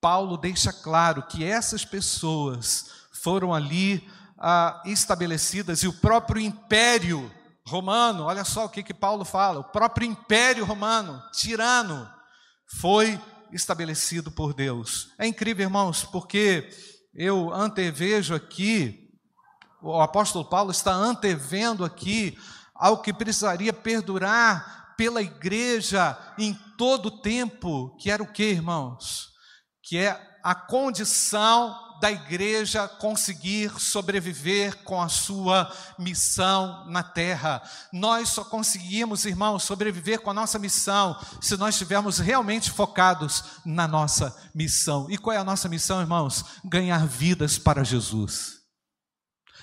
Paulo 0.00 0.36
deixa 0.36 0.72
claro 0.72 1.22
que 1.26 1.44
essas 1.44 1.84
pessoas 1.84 2.86
foram 3.22 3.54
ali 3.54 4.08
ah, 4.38 4.82
estabelecidas 4.84 5.82
e 5.82 5.88
o 5.88 5.92
próprio 5.92 6.42
império 6.42 7.30
romano, 7.64 8.24
olha 8.24 8.44
só 8.44 8.64
o 8.64 8.68
que, 8.68 8.82
que 8.82 8.92
Paulo 8.92 9.24
fala: 9.24 9.60
o 9.60 9.64
próprio 9.64 10.06
império 10.06 10.64
romano, 10.64 11.22
tirano, 11.32 12.08
foi 12.80 13.20
estabelecido 13.52 14.30
por 14.30 14.52
Deus. 14.52 15.12
É 15.18 15.26
incrível, 15.26 15.64
irmãos, 15.64 16.04
porque 16.04 16.68
eu 17.14 17.52
antevejo 17.52 18.34
aqui, 18.34 19.10
o 19.80 20.00
apóstolo 20.00 20.44
Paulo 20.44 20.70
está 20.70 20.92
antevendo 20.92 21.84
aqui 21.84 22.36
ao 22.82 23.00
que 23.00 23.12
precisaria 23.12 23.72
perdurar 23.72 24.94
pela 24.96 25.22
igreja 25.22 26.18
em 26.36 26.52
todo 26.76 27.06
o 27.06 27.20
tempo, 27.22 27.96
que 27.96 28.10
era 28.10 28.20
o 28.20 28.26
que, 28.26 28.42
irmãos? 28.42 29.28
Que 29.84 29.98
é 29.98 30.20
a 30.42 30.52
condição 30.52 31.78
da 32.00 32.10
igreja 32.10 32.88
conseguir 32.88 33.70
sobreviver 33.78 34.82
com 34.82 35.00
a 35.00 35.08
sua 35.08 35.72
missão 35.96 36.84
na 36.88 37.04
terra. 37.04 37.62
Nós 37.92 38.30
só 38.30 38.44
conseguimos, 38.44 39.24
irmãos, 39.24 39.62
sobreviver 39.62 40.20
com 40.20 40.30
a 40.30 40.34
nossa 40.34 40.58
missão 40.58 41.16
se 41.40 41.56
nós 41.56 41.76
estivermos 41.76 42.18
realmente 42.18 42.68
focados 42.68 43.44
na 43.64 43.86
nossa 43.86 44.36
missão. 44.52 45.08
E 45.08 45.16
qual 45.16 45.36
é 45.36 45.38
a 45.38 45.44
nossa 45.44 45.68
missão, 45.68 46.00
irmãos? 46.00 46.44
Ganhar 46.64 47.06
vidas 47.06 47.58
para 47.58 47.84
Jesus. 47.84 48.61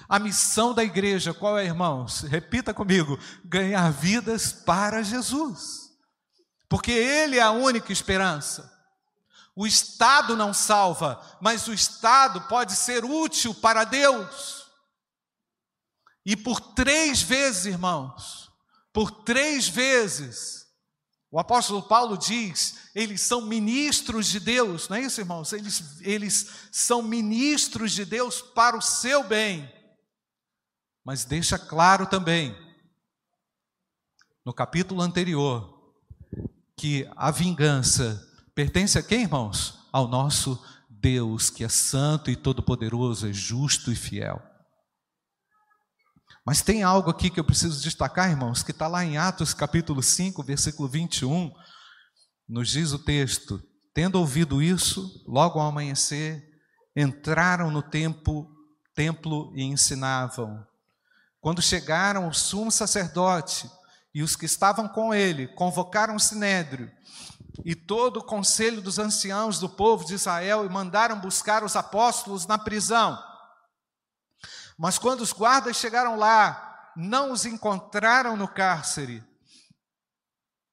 A 0.07 0.19
missão 0.19 0.73
da 0.73 0.83
igreja, 0.83 1.33
qual 1.33 1.57
é, 1.57 1.65
irmãos? 1.65 2.21
Repita 2.21 2.73
comigo: 2.73 3.19
ganhar 3.43 3.91
vidas 3.91 4.51
para 4.51 5.03
Jesus. 5.03 5.89
Porque 6.67 6.91
Ele 6.91 7.37
é 7.37 7.41
a 7.41 7.51
única 7.51 7.91
esperança. 7.91 8.71
O 9.55 9.67
Estado 9.67 10.37
não 10.37 10.53
salva, 10.53 11.19
mas 11.41 11.67
o 11.67 11.73
Estado 11.73 12.41
pode 12.41 12.75
ser 12.75 13.03
útil 13.03 13.53
para 13.53 13.83
Deus. 13.83 14.65
E 16.25 16.35
por 16.37 16.61
três 16.61 17.21
vezes, 17.21 17.65
irmãos, 17.65 18.51
por 18.93 19.11
três 19.11 19.67
vezes, 19.67 20.67
o 21.31 21.39
apóstolo 21.39 21.83
Paulo 21.83 22.17
diz: 22.17 22.75
eles 22.95 23.21
são 23.21 23.41
ministros 23.41 24.27
de 24.27 24.39
Deus, 24.39 24.89
não 24.89 24.97
é 24.97 25.01
isso, 25.01 25.21
irmãos? 25.21 25.53
Eles, 25.53 25.83
eles 26.01 26.47
são 26.71 27.01
ministros 27.01 27.91
de 27.91 28.05
Deus 28.05 28.41
para 28.41 28.77
o 28.77 28.81
seu 28.81 29.23
bem. 29.23 29.71
Mas 31.03 31.25
deixa 31.25 31.57
claro 31.57 32.05
também, 32.05 32.55
no 34.45 34.53
capítulo 34.53 35.01
anterior, 35.01 35.93
que 36.75 37.09
a 37.15 37.31
vingança 37.31 38.25
pertence 38.55 38.97
a 38.97 39.03
quem, 39.03 39.23
irmãos? 39.23 39.87
Ao 39.91 40.07
nosso 40.07 40.63
Deus, 40.89 41.49
que 41.49 41.63
é 41.63 41.69
santo 41.69 42.29
e 42.29 42.35
todo-poderoso, 42.35 43.27
é 43.27 43.33
justo 43.33 43.91
e 43.91 43.95
fiel. 43.95 44.41
Mas 46.45 46.61
tem 46.61 46.83
algo 46.83 47.09
aqui 47.09 47.29
que 47.29 47.39
eu 47.39 47.43
preciso 47.43 47.81
destacar, 47.81 48.29
irmãos, 48.29 48.63
que 48.63 48.71
está 48.71 48.87
lá 48.87 49.05
em 49.05 49.17
Atos 49.17 49.53
capítulo 49.53 50.01
5, 50.01 50.41
versículo 50.43 50.89
21, 50.89 51.53
nos 52.47 52.69
diz 52.69 52.91
o 52.91 52.99
texto: 52.99 53.61
Tendo 53.93 54.19
ouvido 54.19 54.61
isso, 54.61 55.23
logo 55.27 55.59
ao 55.59 55.67
amanhecer, 55.67 56.43
entraram 56.95 57.69
no 57.69 57.81
templo, 57.81 58.49
templo 58.95 59.53
e 59.55 59.63
ensinavam. 59.63 60.65
Quando 61.41 61.61
chegaram, 61.61 62.27
o 62.27 62.33
sumo 62.33 62.71
sacerdote 62.71 63.69
e 64.13 64.21
os 64.21 64.35
que 64.35 64.45
estavam 64.45 64.87
com 64.87 65.13
ele 65.13 65.47
convocaram 65.47 66.15
o 66.15 66.19
sinédrio 66.19 66.91
e 67.63 67.75
todo 67.75 68.17
o 68.17 68.23
conselho 68.23 68.81
dos 68.81 68.99
anciãos 68.99 69.59
do 69.59 69.69
povo 69.69 70.05
de 70.05 70.13
Israel 70.13 70.65
e 70.65 70.69
mandaram 70.69 71.19
buscar 71.19 71.63
os 71.63 71.75
apóstolos 71.75 72.45
na 72.45 72.57
prisão. 72.57 73.17
Mas 74.77 74.97
quando 74.97 75.21
os 75.21 75.33
guardas 75.33 75.77
chegaram 75.77 76.17
lá, 76.17 76.91
não 76.95 77.31
os 77.31 77.45
encontraram 77.45 78.35
no 78.35 78.47
cárcere. 78.47 79.23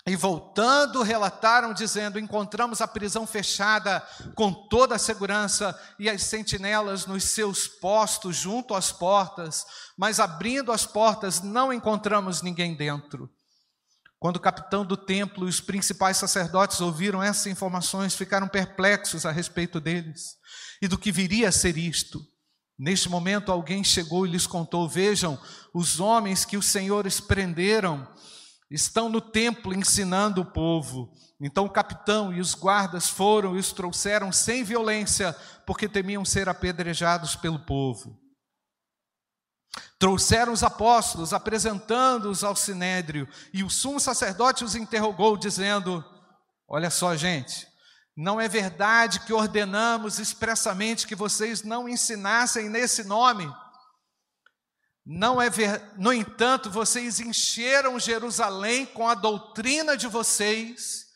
E 0.09 0.15
voltando, 0.15 1.03
relataram, 1.03 1.75
dizendo: 1.75 2.19
Encontramos 2.19 2.81
a 2.81 2.87
prisão 2.87 3.27
fechada 3.27 4.01
com 4.37 4.53
toda 4.53 4.95
a 4.95 5.01
segurança 5.01 5.77
e 5.99 6.09
as 6.09 6.23
sentinelas 6.23 7.07
nos 7.07 7.25
seus 7.25 7.67
postos 7.67 8.37
junto 8.37 8.73
às 8.75 8.93
portas, 8.93 9.67
mas 9.99 10.21
abrindo 10.21 10.71
as 10.71 10.87
portas 10.87 11.41
não 11.41 11.73
encontramos 11.73 12.41
ninguém 12.41 12.77
dentro. 12.77 13.29
Quando 14.19 14.37
o 14.37 14.41
capitão 14.41 14.85
do 14.85 14.97
templo 14.97 15.47
e 15.47 15.51
os 15.51 15.61
principais 15.61 16.17
sacerdotes 16.17 16.81
ouviram 16.81 17.23
essas 17.23 17.47
informações, 17.47 18.15
ficaram 18.15 18.49
perplexos 18.49 19.27
a 19.27 19.33
respeito 19.33 19.81
deles 19.81 20.37
e 20.81 20.87
do 20.87 20.97
que 20.97 21.11
viria 21.11 21.49
a 21.49 21.53
ser 21.53 21.77
isto. 21.77 22.25
Neste 22.79 23.09
momento, 23.09 23.51
alguém 23.51 23.83
chegou 23.83 24.25
e 24.25 24.31
lhes 24.31 24.47
contou: 24.47 24.89
Vejam, 24.89 25.37
os 25.75 25.99
homens 25.99 26.45
que 26.45 26.57
os 26.57 26.67
senhores 26.67 27.19
prenderam 27.19 28.07
estão 28.71 29.09
no 29.09 29.21
templo 29.21 29.75
ensinando 29.75 30.41
o 30.41 30.53
povo. 30.53 31.13
Então 31.41 31.67
o 31.67 31.71
capitão 31.71 32.33
e 32.33 32.41
os 32.41 32.55
guardas 32.55 33.09
foram 33.09 33.57
e 33.57 33.59
os 33.59 33.73
trouxeram 33.73 34.33
sem 34.33 34.65
violência, 34.65 35.33
porque 35.67 35.89
temiam 35.89 36.25
ser 36.25 36.49
apedrejados 36.49 37.37
pelo 37.37 37.59
povo. 37.59 38.19
Trouxeram 39.99 40.53
os 40.53 40.63
apóstolos, 40.63 41.33
apresentando-os 41.33 42.43
ao 42.43 42.57
sinédrio, 42.57 43.29
e 43.53 43.63
o 43.63 43.71
sumo 43.71 44.01
sacerdote 44.01 44.65
os 44.65 44.75
interrogou, 44.75 45.37
dizendo: 45.37 46.05
Olha 46.69 46.91
só, 46.91 47.15
gente, 47.15 47.67
não 48.17 48.41
é 48.41 48.49
verdade 48.49 49.21
que 49.21 49.33
ordenamos 49.33 50.19
expressamente 50.19 51.07
que 51.07 51.15
vocês 51.15 51.63
não 51.63 51.89
ensinassem 51.89 52.69
nesse 52.69 53.05
nome. 53.05 53.51
Não 55.07 55.41
é 55.41 55.49
ver... 55.49 55.81
No 55.97 56.13
entanto, 56.13 56.69
vocês 56.69 57.21
encheram 57.21 57.99
Jerusalém 58.01 58.85
com 58.85 59.09
a 59.09 59.15
doutrina 59.15 59.97
de 59.97 60.09
vocês 60.09 61.07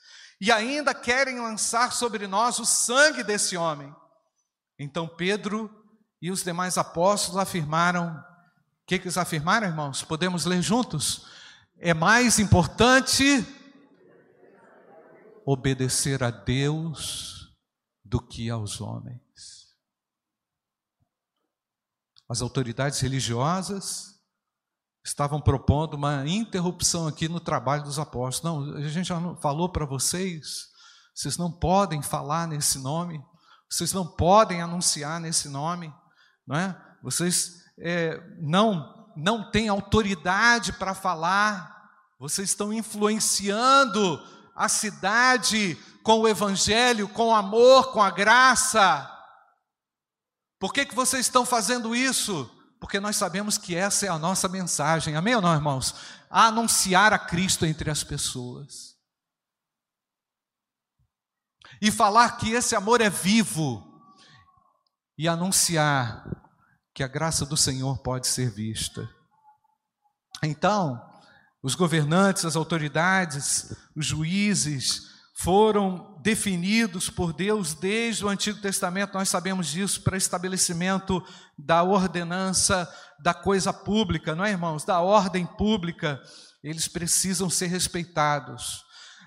e 0.41 0.53
ainda 0.53 0.95
querem 0.95 1.41
lançar 1.41 1.93
sobre 1.93 2.29
nós 2.29 2.61
o 2.61 2.65
sangue 2.65 3.25
desse 3.25 3.57
homem. 3.57 3.93
Então 4.79 5.09
Pedro 5.09 5.69
e 6.23 6.31
os 6.31 6.45
demais 6.45 6.79
apóstolos 6.79 7.41
afirmaram: 7.41 8.17
o 8.17 8.87
que, 8.87 8.99
que 8.99 9.07
eles 9.07 9.19
afirmaram, 9.19 9.67
irmãos? 9.67 10.03
Podemos 10.03 10.45
ler 10.45 10.63
juntos? 10.63 11.27
É 11.79 11.93
mais 11.93 12.39
importante 12.39 13.45
obedecer 15.45 16.23
a 16.23 16.31
Deus 16.31 17.53
do 18.05 18.21
que 18.21 18.49
aos 18.49 18.81
homens. 18.81 19.60
As 22.31 22.41
autoridades 22.41 23.01
religiosas 23.01 24.15
estavam 25.05 25.41
propondo 25.41 25.95
uma 25.95 26.25
interrupção 26.29 27.09
aqui 27.09 27.29
no 27.29 27.41
trabalho 27.41 27.83
dos 27.83 27.99
apóstolos. 27.99 28.69
Não, 28.69 28.77
a 28.77 28.89
gente 28.89 29.09
já 29.09 29.19
falou 29.43 29.69
para 29.69 29.85
vocês, 29.85 30.69
vocês 31.13 31.37
não 31.37 31.51
podem 31.51 32.01
falar 32.01 32.47
nesse 32.47 32.79
nome, 32.79 33.21
vocês 33.69 33.93
não 33.93 34.07
podem 34.07 34.63
anunciar 34.63 35.19
nesse 35.19 35.49
nome, 35.49 35.93
não 36.47 36.57
é? 36.57 36.81
Vocês 37.03 37.65
é, 37.81 38.21
não 38.41 39.01
não 39.17 39.51
têm 39.51 39.69
autoridade 39.69 40.73
para 40.75 40.95
falar, 40.95 41.75
vocês 42.17 42.51
estão 42.51 42.73
influenciando 42.73 44.23
a 44.55 44.69
cidade 44.69 45.77
com 46.05 46.21
o 46.21 46.29
evangelho, 46.29 47.09
com 47.09 47.31
o 47.31 47.35
amor, 47.35 47.93
com 47.93 48.01
a 48.01 48.11
graça. 48.11 49.20
Por 50.61 50.75
que, 50.75 50.85
que 50.85 50.95
vocês 50.95 51.25
estão 51.25 51.47
fazendo 51.47 51.97
isso? 51.97 52.49
Porque 52.79 53.01
nós 53.01 53.17
sabemos 53.17 53.57
que 53.57 53.75
essa 53.75 54.05
é 54.05 54.11
a 54.11 54.19
nossa 54.19 54.47
mensagem, 54.47 55.17
amém 55.17 55.35
ou 55.35 55.41
não, 55.41 55.55
irmãos? 55.55 55.95
A 56.29 56.49
anunciar 56.49 57.15
a 57.15 57.19
Cristo 57.19 57.65
entre 57.65 57.91
as 57.91 58.05
pessoas. 58.05 58.95
E 61.81 61.91
falar 61.91 62.37
que 62.37 62.53
esse 62.53 62.77
amor 62.77 63.01
é 63.01 63.09
vivo. 63.09 63.87
E 65.17 65.27
anunciar 65.27 66.25
que 66.95 67.03
a 67.03 67.09
graça 67.09 67.47
do 67.47 67.57
Senhor 67.57 67.99
pode 68.03 68.27
ser 68.27 68.51
vista. 68.51 69.09
Então, 70.43 71.01
os 71.63 71.75
governantes, 71.75 72.45
as 72.45 72.55
autoridades, 72.55 73.75
os 73.97 74.05
juízes 74.05 75.09
foram 75.43 76.19
definidos 76.23 77.09
por 77.09 77.33
Deus 77.33 77.73
desde 77.73 78.23
o 78.23 78.29
Antigo 78.29 78.61
Testamento, 78.61 79.15
nós 79.15 79.31
sabemos 79.31 79.69
disso, 79.69 80.03
para 80.03 80.19
estabelecimento 80.19 81.25
da 81.57 81.83
ordenança 81.83 82.87
da 83.19 83.33
coisa 83.33 83.73
pública, 83.73 84.35
não 84.35 84.45
é, 84.45 84.51
irmãos? 84.51 84.85
Da 84.85 85.01
ordem 85.01 85.47
pública, 85.47 86.21
eles 86.63 86.87
precisam 86.89 87.49
ser 87.49 87.69
respeitados. 87.69 88.85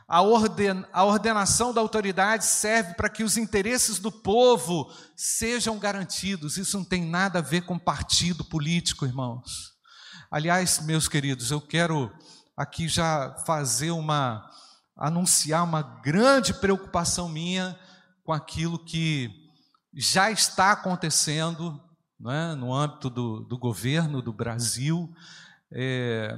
A, 0.08 0.22
orden, 0.22 0.86
a 0.94 1.04
ordenação 1.04 1.74
da 1.74 1.82
autoridade 1.82 2.46
serve 2.46 2.94
para 2.94 3.10
que 3.10 3.24
os 3.24 3.36
interesses 3.36 3.98
do 3.98 4.12
povo 4.12 4.94
sejam 5.16 5.80
garantidos. 5.80 6.58
Isso 6.58 6.78
não 6.78 6.86
tem 6.86 7.04
nada 7.04 7.40
a 7.40 7.42
ver 7.42 7.62
com 7.62 7.80
partido 7.80 8.46
político, 8.46 9.04
irmãos. 9.04 9.74
Aliás, 10.30 10.80
meus 10.82 11.08
queridos, 11.08 11.50
eu 11.50 11.60
quero 11.60 12.12
aqui 12.56 12.88
já 12.88 13.36
fazer 13.48 13.90
uma, 13.90 14.48
anunciar 14.96 15.64
uma 15.64 15.82
grande 15.82 16.54
preocupação 16.54 17.28
minha 17.28 17.78
com 18.24 18.32
aquilo 18.32 18.78
que 18.78 19.30
já 19.94 20.32
está 20.32 20.72
acontecendo 20.72 21.82
é, 22.26 22.56
no 22.56 22.74
âmbito 22.74 23.10
do, 23.10 23.42
do, 23.42 23.58
governo 23.58 24.22
do 24.22 24.32
Brasil, 24.32 25.14
é, 25.72 26.38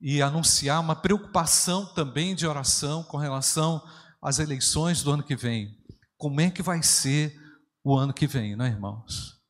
e 0.00 0.20
anunciar 0.20 0.80
uma 0.80 0.96
preocupação 0.96 1.86
também 1.94 2.34
de 2.34 2.46
oração 2.46 3.02
com 3.04 3.16
relação 3.16 3.82
às 4.20 4.38
eleições 4.38 5.02
do 5.02 5.12
ano 5.12 5.22
que 5.22 5.36
vem. 5.36 5.78
Como 6.18 6.40
é 6.40 6.50
que 6.50 6.62
vai 6.62 6.82
ser 6.82 7.40
o 7.84 7.96
ano 7.96 8.12
que 8.12 8.26
vem, 8.26 8.56
não 8.56 8.64
é, 8.64 8.68
irmãos? 8.68 9.40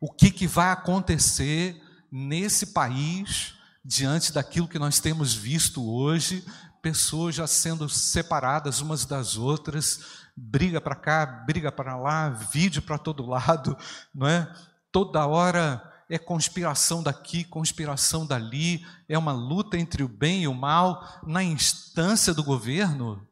O 0.00 0.12
que, 0.12 0.30
que 0.30 0.46
vai 0.46 0.70
acontecer 0.70 1.82
nesse 2.12 2.74
país, 2.74 3.54
diante 3.84 4.32
daquilo 4.32 4.68
que 4.68 4.78
nós 4.78 5.00
temos 5.00 5.34
visto 5.34 5.82
hoje, 5.90 6.44
pessoas 6.84 7.34
já 7.34 7.46
sendo 7.46 7.88
separadas 7.88 8.82
umas 8.82 9.06
das 9.06 9.38
outras, 9.38 10.00
briga 10.36 10.82
para 10.82 10.94
cá, 10.94 11.24
briga 11.24 11.72
para 11.72 11.96
lá, 11.96 12.28
vídeo 12.28 12.82
para 12.82 12.98
todo 12.98 13.24
lado, 13.24 13.74
não 14.14 14.28
é? 14.28 14.54
Toda 14.92 15.26
hora 15.26 15.82
é 16.10 16.18
conspiração 16.18 17.02
daqui, 17.02 17.42
conspiração 17.42 18.26
dali, 18.26 18.86
é 19.08 19.16
uma 19.16 19.32
luta 19.32 19.78
entre 19.78 20.02
o 20.02 20.08
bem 20.08 20.42
e 20.42 20.48
o 20.48 20.52
mal 20.52 21.22
na 21.26 21.42
instância 21.42 22.34
do 22.34 22.44
governo. 22.44 23.26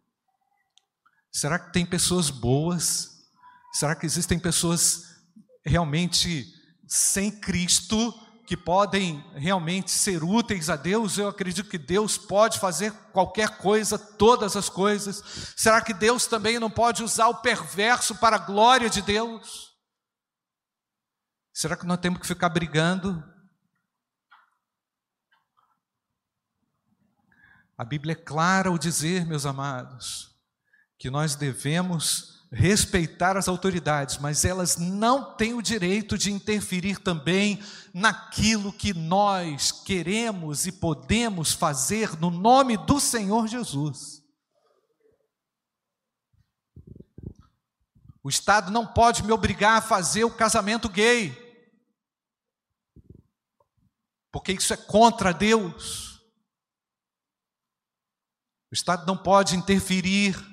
Será 1.31 1.59
que 1.59 1.75
tem 1.75 1.85
pessoas 1.85 2.31
boas? 2.31 3.29
Será 3.75 3.95
que 3.95 4.07
existem 4.07 4.39
pessoas 4.39 5.15
realmente 5.63 6.47
sem 6.89 7.31
Cristo 7.31 8.19
que 8.53 8.57
podem 8.59 9.25
realmente 9.33 9.91
ser 9.91 10.23
úteis 10.23 10.69
a 10.69 10.77
Deus, 10.77 11.17
eu 11.17 11.27
acredito 11.27 11.71
que 11.71 11.79
Deus 11.79 12.19
pode 12.19 12.61
fazer 12.61 12.93
qualquer 13.11 13.57
coisa, 13.57 13.99
todas 13.99 14.59
as 14.59 14.69
coisas. 14.69 15.55
Será 15.57 15.81
que 15.81 15.95
Deus 15.95 16.27
também 16.27 16.59
não 16.59 16.71
pode 16.71 17.03
usar 17.03 17.29
o 17.29 17.41
perverso 17.41 18.15
para 18.17 18.37
a 18.37 18.39
glória 18.39 18.91
de 18.91 19.01
Deus? 19.01 19.75
Será 21.51 21.79
que 21.79 21.87
nós 21.87 21.99
temos 21.99 22.21
que 22.21 22.27
ficar 22.27 22.51
brigando? 22.51 23.25
A 27.79 27.87
Bíblia 27.87 28.13
é 28.13 28.23
clara 28.23 28.69
ao 28.69 28.77
dizer, 28.77 29.25
meus 29.25 29.47
amados, 29.47 30.31
que 30.99 31.09
nós 31.09 31.35
devemos 31.35 32.32
respeitar 32.53 33.35
as 33.39 33.49
autoridades, 33.49 34.19
mas 34.19 34.45
elas 34.45 34.77
não 34.77 35.35
têm 35.35 35.55
o 35.55 35.63
direito 35.63 36.19
de 36.19 36.31
interferir 36.31 36.99
também 36.99 37.59
naquilo 37.95 38.71
que 38.71 38.93
nós 38.93 39.73
queremos 39.73 40.67
e 40.67 40.73
podemos 40.73 41.53
fazer 41.53 42.15
no 42.21 42.31
nome 42.31 42.77
do 42.77 43.01
Senhor 43.01 43.49
Jesus. 43.49 44.23
O 48.23 48.29
Estado 48.29 48.71
não 48.71 48.87
pode 48.87 49.23
me 49.25 49.33
obrigar 49.33 49.79
a 49.79 49.83
fazer 49.83 50.25
o 50.25 50.37
casamento 50.37 50.91
gay, 50.91 51.35
porque 54.31 54.53
isso 54.53 54.75
é 54.75 54.77
contra 54.77 55.33
Deus. 55.33 56.21
O 58.71 58.75
Estado 58.75 59.07
não 59.07 59.17
pode 59.17 59.57
interferir 59.57 60.52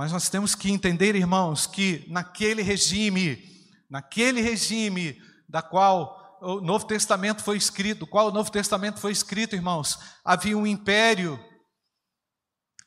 mas 0.00 0.12
nós 0.12 0.30
temos 0.30 0.54
que 0.54 0.70
entender, 0.70 1.14
irmãos, 1.14 1.66
que 1.66 2.06
naquele 2.08 2.62
regime, 2.62 3.38
naquele 3.90 4.40
regime 4.40 5.20
da 5.46 5.60
qual 5.60 6.38
o 6.40 6.58
Novo 6.58 6.86
Testamento 6.86 7.42
foi 7.42 7.58
escrito, 7.58 8.06
qual 8.06 8.28
o 8.28 8.32
Novo 8.32 8.50
Testamento 8.50 8.98
foi 8.98 9.12
escrito, 9.12 9.54
irmãos, 9.54 9.98
havia 10.24 10.56
um 10.56 10.66
império, 10.66 11.38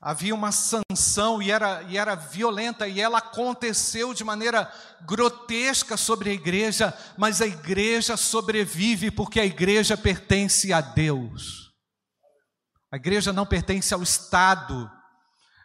havia 0.02 0.34
uma 0.34 0.52
sanção 0.52 1.40
e 1.40 1.52
era, 1.52 1.84
e 1.84 2.00
era 2.00 2.16
violenta, 2.16 2.88
e 2.88 3.00
ela 3.00 3.20
aconteceu 3.20 4.12
de 4.12 4.24
maneira 4.24 4.74
grotesca 5.06 5.96
sobre 5.96 6.32
a 6.32 6.34
igreja, 6.34 6.98
mas 7.16 7.44
a 7.44 7.46
igreja 7.46 8.18
sobrevive 8.18 9.12
porque 9.12 9.40
a 9.40 9.46
igreja 9.46 9.96
pertence 9.96 10.74
a 10.74 10.82
Deus. 10.82 11.72
A 12.92 12.96
igreja 12.96 13.32
não 13.32 13.46
pertence 13.46 13.94
ao 13.94 14.02
Estado, 14.02 14.90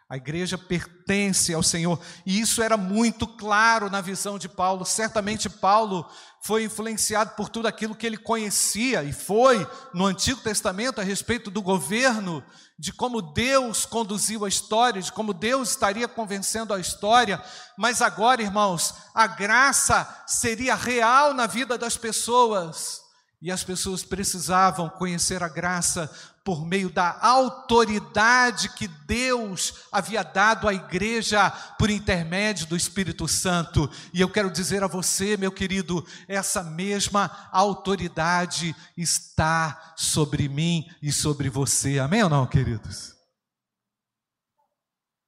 a 0.09 0.17
igreja 0.17 0.57
pertence 0.57 1.53
ao 1.53 1.61
Senhor, 1.61 1.99
e 2.25 2.39
isso 2.39 2.63
era 2.63 2.75
muito 2.75 3.27
claro 3.27 3.91
na 3.91 4.01
visão 4.01 4.39
de 4.39 4.49
Paulo. 4.49 4.83
Certamente 4.83 5.47
Paulo 5.47 6.03
foi 6.41 6.63
influenciado 6.63 7.35
por 7.35 7.47
tudo 7.47 7.67
aquilo 7.67 7.93
que 7.93 8.07
ele 8.07 8.17
conhecia 8.17 9.03
e 9.03 9.13
foi 9.13 9.69
no 9.93 10.07
Antigo 10.07 10.41
Testamento 10.41 10.99
a 10.99 11.03
respeito 11.03 11.51
do 11.51 11.61
governo, 11.61 12.43
de 12.77 12.91
como 12.91 13.21
Deus 13.21 13.85
conduziu 13.85 14.45
a 14.45 14.49
história, 14.49 14.99
de 14.99 15.11
como 15.11 15.31
Deus 15.31 15.69
estaria 15.69 16.07
convencendo 16.07 16.73
a 16.73 16.79
história. 16.79 17.39
Mas 17.77 18.01
agora, 18.01 18.41
irmãos, 18.41 18.95
a 19.13 19.27
graça 19.27 20.23
seria 20.25 20.73
real 20.73 21.35
na 21.35 21.45
vida 21.45 21.77
das 21.77 21.97
pessoas. 21.97 23.01
E 23.41 23.51
as 23.51 23.63
pessoas 23.63 24.03
precisavam 24.03 24.89
conhecer 24.89 25.43
a 25.43 25.47
graça 25.47 26.11
por 26.49 26.65
meio 26.65 26.89
da 26.89 27.15
autoridade 27.21 28.69
que 28.69 28.87
Deus 28.87 29.85
havia 29.91 30.23
dado 30.23 30.67
à 30.67 30.73
igreja 30.73 31.51
por 31.77 31.91
intermédio 31.91 32.65
do 32.65 32.75
Espírito 32.75 33.27
Santo. 33.27 33.87
E 34.11 34.19
eu 34.19 34.27
quero 34.27 34.49
dizer 34.49 34.83
a 34.83 34.87
você, 34.87 35.37
meu 35.37 35.51
querido, 35.51 36.03
essa 36.27 36.63
mesma 36.63 37.47
autoridade 37.51 38.75
está 38.97 39.93
sobre 39.95 40.49
mim 40.49 40.89
e 41.03 41.11
sobre 41.11 41.51
você. 41.51 41.99
Amém 41.99 42.23
ou 42.23 42.29
não, 42.31 42.47
queridos? 42.47 43.13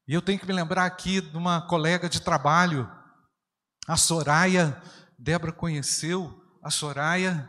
E 0.07 0.15
eu 0.15 0.23
tenho 0.23 0.39
que 0.39 0.47
me 0.47 0.53
lembrar 0.53 0.87
aqui 0.87 1.21
de 1.21 1.37
uma 1.37 1.61
colega 1.61 2.09
de 2.09 2.19
trabalho, 2.19 2.91
a 3.87 3.95
Soraya. 3.95 4.81
Débora 5.19 5.51
conheceu 5.51 6.35
a 6.63 6.71
Soraya. 6.71 7.47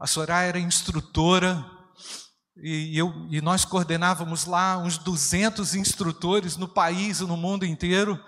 A 0.00 0.06
Soraya 0.06 0.48
era 0.48 0.58
instrutora 0.58 1.76
e, 2.60 2.98
eu, 2.98 3.26
e 3.30 3.40
nós 3.40 3.64
coordenávamos 3.64 4.44
lá 4.44 4.78
uns 4.78 4.98
200 4.98 5.74
instrutores 5.74 6.56
no 6.56 6.66
país 6.66 7.20
e 7.20 7.24
no 7.24 7.36
mundo 7.36 7.64
inteiro. 7.64 8.22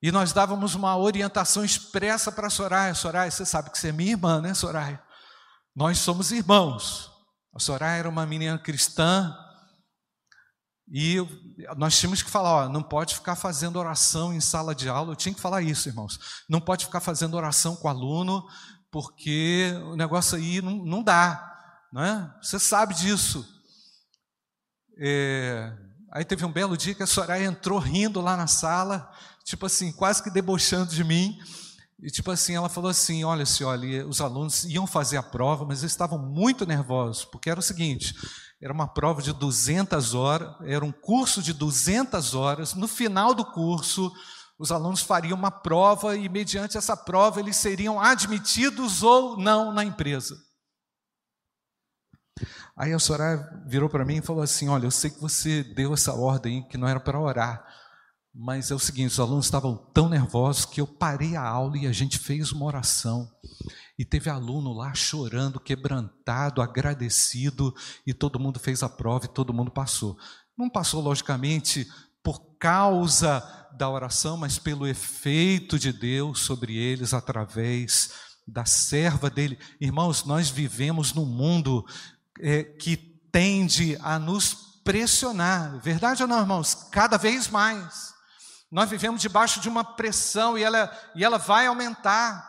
E 0.00 0.12
nós 0.12 0.32
dávamos 0.32 0.76
uma 0.76 0.96
orientação 0.96 1.64
expressa 1.64 2.30
para 2.30 2.46
a 2.46 2.50
Soraya. 2.50 2.94
Soraya, 2.94 3.30
você 3.30 3.44
sabe 3.44 3.70
que 3.70 3.78
você 3.78 3.88
é 3.88 3.92
minha 3.92 4.12
irmã, 4.12 4.40
né, 4.40 4.54
Soraya? 4.54 5.02
Nós 5.74 5.98
somos 5.98 6.30
irmãos. 6.30 7.10
A 7.52 7.58
Soraya 7.58 7.98
era 7.98 8.08
uma 8.08 8.24
menina 8.24 8.56
cristã. 8.58 9.34
E 10.90 11.16
nós 11.76 11.98
tínhamos 11.98 12.22
que 12.22 12.30
falar: 12.30 12.66
ó, 12.66 12.68
não 12.68 12.82
pode 12.82 13.16
ficar 13.16 13.34
fazendo 13.34 13.78
oração 13.78 14.32
em 14.32 14.40
sala 14.40 14.74
de 14.74 14.88
aula. 14.88 15.12
Eu 15.12 15.16
tinha 15.16 15.34
que 15.34 15.40
falar 15.40 15.62
isso, 15.62 15.88
irmãos. 15.88 16.20
Não 16.48 16.60
pode 16.60 16.86
ficar 16.86 17.00
fazendo 17.00 17.36
oração 17.36 17.74
com 17.74 17.88
aluno, 17.88 18.46
porque 18.92 19.72
o 19.86 19.96
negócio 19.96 20.38
aí 20.38 20.62
não, 20.62 20.76
não 20.84 21.02
dá 21.02 21.57
não 21.92 22.02
é? 22.02 22.34
Você 22.42 22.58
sabe 22.58 22.94
disso. 22.94 23.46
É, 25.00 25.72
aí 26.12 26.24
teve 26.24 26.44
um 26.44 26.52
belo 26.52 26.76
dia 26.76 26.94
que 26.94 27.02
a 27.02 27.06
Soraya 27.06 27.44
entrou 27.44 27.78
rindo 27.78 28.20
lá 28.20 28.36
na 28.36 28.46
sala, 28.46 29.10
tipo 29.44 29.66
assim, 29.66 29.92
quase 29.92 30.22
que 30.22 30.30
debochando 30.30 30.94
de 30.94 31.04
mim. 31.04 31.38
E 32.00 32.10
tipo 32.10 32.30
assim, 32.30 32.54
ela 32.54 32.68
falou 32.68 32.90
assim: 32.90 33.24
olha, 33.24 33.44
se 33.44 33.64
olha, 33.64 34.06
os 34.06 34.20
alunos 34.20 34.64
iam 34.64 34.86
fazer 34.86 35.16
a 35.16 35.22
prova, 35.22 35.64
mas 35.64 35.80
eles 35.80 35.92
estavam 35.92 36.18
muito 36.18 36.64
nervosos, 36.64 37.24
porque 37.24 37.50
era 37.50 37.58
o 37.58 37.62
seguinte: 37.62 38.14
era 38.60 38.72
uma 38.72 38.86
prova 38.86 39.20
de 39.20 39.32
200 39.32 40.14
horas, 40.14 40.54
era 40.64 40.84
um 40.84 40.92
curso 40.92 41.42
de 41.42 41.52
200 41.52 42.34
horas. 42.34 42.74
No 42.74 42.86
final 42.86 43.34
do 43.34 43.44
curso, 43.44 44.12
os 44.58 44.72
alunos 44.72 45.00
fariam 45.00 45.36
uma 45.36 45.50
prova 45.50 46.16
e, 46.16 46.28
mediante 46.28 46.76
essa 46.76 46.96
prova, 46.96 47.40
eles 47.40 47.56
seriam 47.56 48.00
admitidos 48.00 49.02
ou 49.02 49.36
não 49.36 49.72
na 49.72 49.84
empresa. 49.84 50.36
Aí 52.78 52.92
a 52.92 52.98
Soraya 53.00 53.44
virou 53.66 53.88
para 53.88 54.04
mim 54.04 54.18
e 54.18 54.22
falou 54.22 54.40
assim: 54.40 54.68
Olha, 54.68 54.86
eu 54.86 54.90
sei 54.90 55.10
que 55.10 55.20
você 55.20 55.64
deu 55.64 55.92
essa 55.92 56.14
ordem 56.14 56.62
que 56.68 56.78
não 56.78 56.86
era 56.86 57.00
para 57.00 57.18
orar, 57.18 57.66
mas 58.32 58.70
é 58.70 58.74
o 58.74 58.78
seguinte: 58.78 59.10
os 59.10 59.18
alunos 59.18 59.46
estavam 59.46 59.76
tão 59.92 60.08
nervosos 60.08 60.64
que 60.64 60.80
eu 60.80 60.86
parei 60.86 61.34
a 61.34 61.42
aula 61.42 61.76
e 61.76 61.88
a 61.88 61.92
gente 61.92 62.18
fez 62.18 62.52
uma 62.52 62.66
oração. 62.66 63.28
E 63.98 64.04
teve 64.04 64.30
aluno 64.30 64.72
lá 64.72 64.94
chorando, 64.94 65.58
quebrantado, 65.58 66.62
agradecido, 66.62 67.74
e 68.06 68.14
todo 68.14 68.38
mundo 68.38 68.60
fez 68.60 68.84
a 68.84 68.88
prova 68.88 69.24
e 69.24 69.34
todo 69.34 69.52
mundo 69.52 69.72
passou. 69.72 70.16
Não 70.56 70.70
passou, 70.70 71.02
logicamente, 71.02 71.84
por 72.22 72.56
causa 72.58 73.42
da 73.76 73.90
oração, 73.90 74.36
mas 74.36 74.56
pelo 74.56 74.86
efeito 74.86 75.80
de 75.80 75.92
Deus 75.92 76.40
sobre 76.40 76.76
eles 76.76 77.12
através 77.12 78.10
da 78.46 78.64
serva 78.64 79.28
dele. 79.28 79.58
Irmãos, 79.80 80.24
nós 80.24 80.48
vivemos 80.48 81.12
num 81.12 81.26
mundo 81.26 81.84
é, 82.40 82.64
que 82.64 82.96
tende 83.30 83.98
a 84.02 84.18
nos 84.18 84.54
pressionar. 84.84 85.78
Verdade 85.80 86.22
ou 86.22 86.28
não, 86.28 86.40
irmãos? 86.40 86.74
Cada 86.90 87.16
vez 87.16 87.48
mais. 87.48 88.14
Nós 88.70 88.88
vivemos 88.88 89.20
debaixo 89.20 89.60
de 89.60 89.68
uma 89.68 89.84
pressão 89.84 90.58
e 90.58 90.62
ela, 90.62 90.90
e 91.14 91.24
ela 91.24 91.38
vai 91.38 91.66
aumentar. 91.66 92.46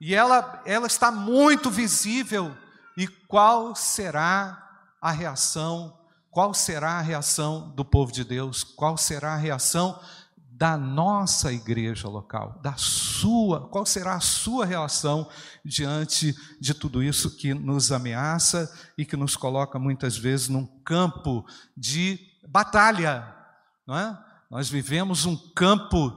E 0.00 0.14
ela, 0.14 0.62
ela 0.64 0.86
está 0.86 1.10
muito 1.10 1.70
visível. 1.70 2.56
E 2.96 3.06
qual 3.06 3.74
será 3.74 4.66
a 5.00 5.10
reação? 5.10 5.98
Qual 6.30 6.54
será 6.54 6.92
a 6.92 7.00
reação 7.02 7.70
do 7.74 7.84
povo 7.84 8.12
de 8.12 8.24
Deus? 8.24 8.62
Qual 8.62 8.96
será 8.96 9.34
a 9.34 9.36
reação 9.36 10.00
da 10.58 10.76
nossa 10.76 11.52
igreja 11.52 12.08
local, 12.08 12.58
da 12.60 12.74
sua, 12.76 13.68
qual 13.68 13.86
será 13.86 14.16
a 14.16 14.20
sua 14.20 14.66
reação 14.66 15.30
diante 15.64 16.34
de 16.60 16.74
tudo 16.74 17.00
isso 17.00 17.36
que 17.36 17.54
nos 17.54 17.92
ameaça 17.92 18.68
e 18.98 19.04
que 19.04 19.16
nos 19.16 19.36
coloca 19.36 19.78
muitas 19.78 20.18
vezes 20.18 20.48
num 20.48 20.66
campo 20.82 21.46
de 21.76 22.18
batalha, 22.48 23.32
não 23.86 23.96
é? 23.96 24.18
Nós 24.50 24.68
vivemos 24.68 25.26
um 25.26 25.36
campo 25.54 26.12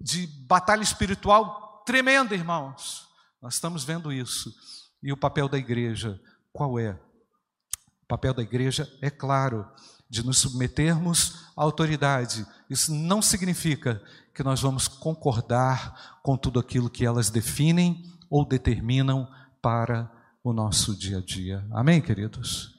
de 0.00 0.26
batalha 0.46 0.82
espiritual 0.82 1.82
tremenda, 1.84 2.34
irmãos. 2.34 3.06
Nós 3.42 3.54
estamos 3.54 3.84
vendo 3.84 4.10
isso. 4.10 4.54
E 5.02 5.12
o 5.12 5.18
papel 5.18 5.50
da 5.50 5.58
igreja, 5.58 6.18
qual 6.50 6.78
é? 6.78 6.98
O 8.04 8.06
papel 8.08 8.32
da 8.32 8.42
igreja 8.42 8.90
é 9.02 9.10
claro, 9.10 9.68
de 10.08 10.24
nos 10.24 10.38
submetermos 10.38 11.46
à 11.56 11.62
autoridade. 11.62 12.46
Isso 12.70 12.94
não 12.94 13.20
significa 13.20 14.02
que 14.34 14.42
nós 14.42 14.60
vamos 14.60 14.86
concordar 14.86 16.18
com 16.22 16.36
tudo 16.36 16.60
aquilo 16.60 16.90
que 16.90 17.04
elas 17.04 17.30
definem 17.30 18.02
ou 18.30 18.46
determinam 18.46 19.28
para 19.60 20.10
o 20.42 20.52
nosso 20.52 20.96
dia 20.96 21.18
a 21.18 21.20
dia. 21.20 21.66
Amém, 21.72 22.00
queridos? 22.00 22.76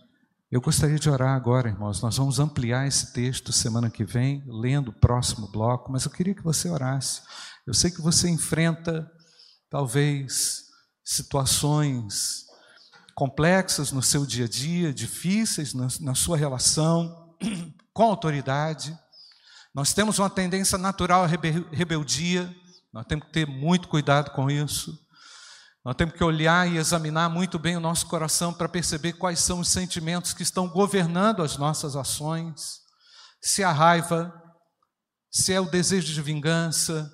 Eu 0.49 0.61
gostaria 0.61 0.97
de 0.97 1.09
orar 1.09 1.35
agora, 1.35 1.67
irmãos. 1.67 2.01
Nós 2.01 2.15
vamos 2.15 2.39
ampliar 2.39 2.87
esse 2.87 3.11
texto 3.11 3.51
semana 3.51 3.89
que 3.89 4.05
vem, 4.05 4.41
lendo 4.47 4.89
o 4.89 4.93
próximo 4.93 5.51
bloco, 5.51 5.91
mas 5.91 6.05
eu 6.05 6.11
queria 6.11 6.33
que 6.33 6.43
você 6.43 6.69
orasse. 6.69 7.21
Eu 7.65 7.73
sei 7.73 7.91
que 7.91 8.01
você 8.01 8.29
enfrenta, 8.29 9.11
talvez, 9.69 10.67
situações 11.03 12.46
complexas 13.17 13.91
no 13.91 14.03
seu 14.03 14.27
dia 14.27 14.45
a 14.45 14.47
dia, 14.47 14.93
difíceis 14.93 15.73
na, 15.73 15.87
na 16.01 16.13
sua 16.13 16.37
relação 16.37 17.35
com 17.91 18.03
autoridade. 18.03 18.95
Nós 19.73 19.91
temos 19.91 20.19
uma 20.19 20.29
tendência 20.29 20.77
natural 20.77 21.23
à 21.23 21.27
rebeldia, 21.27 22.55
nós 22.93 23.07
temos 23.07 23.25
que 23.25 23.33
ter 23.33 23.47
muito 23.47 23.87
cuidado 23.87 24.29
com 24.33 24.51
isso. 24.51 24.95
Nós 25.83 25.95
temos 25.95 26.13
que 26.13 26.23
olhar 26.23 26.71
e 26.71 26.77
examinar 26.77 27.27
muito 27.27 27.57
bem 27.57 27.75
o 27.75 27.79
nosso 27.79 28.05
coração 28.05 28.53
para 28.53 28.69
perceber 28.69 29.13
quais 29.13 29.39
são 29.39 29.61
os 29.61 29.69
sentimentos 29.69 30.31
que 30.31 30.43
estão 30.43 30.67
governando 30.67 31.41
as 31.41 31.57
nossas 31.57 31.95
ações. 31.95 32.81
Se 33.41 33.63
é 33.63 33.65
a 33.65 33.71
raiva, 33.71 34.31
se 35.31 35.51
é 35.51 35.59
o 35.59 35.65
desejo 35.65 36.13
de 36.13 36.21
vingança, 36.21 37.11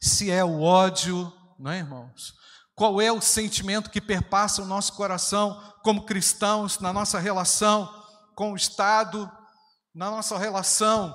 se 0.00 0.30
é 0.30 0.42
o 0.42 0.62
ódio, 0.62 1.30
não 1.58 1.70
é, 1.70 1.80
irmãos? 1.80 2.40
Qual 2.74 3.00
é 3.00 3.12
o 3.12 3.20
sentimento 3.20 3.90
que 3.90 4.00
perpassa 4.00 4.62
o 4.62 4.66
nosso 4.66 4.94
coração 4.94 5.60
como 5.82 6.04
cristãos 6.04 6.78
na 6.78 6.92
nossa 6.92 7.18
relação 7.18 7.88
com 8.34 8.52
o 8.52 8.56
Estado, 8.56 9.30
na 9.94 10.10
nossa 10.10 10.38
relação 10.38 11.14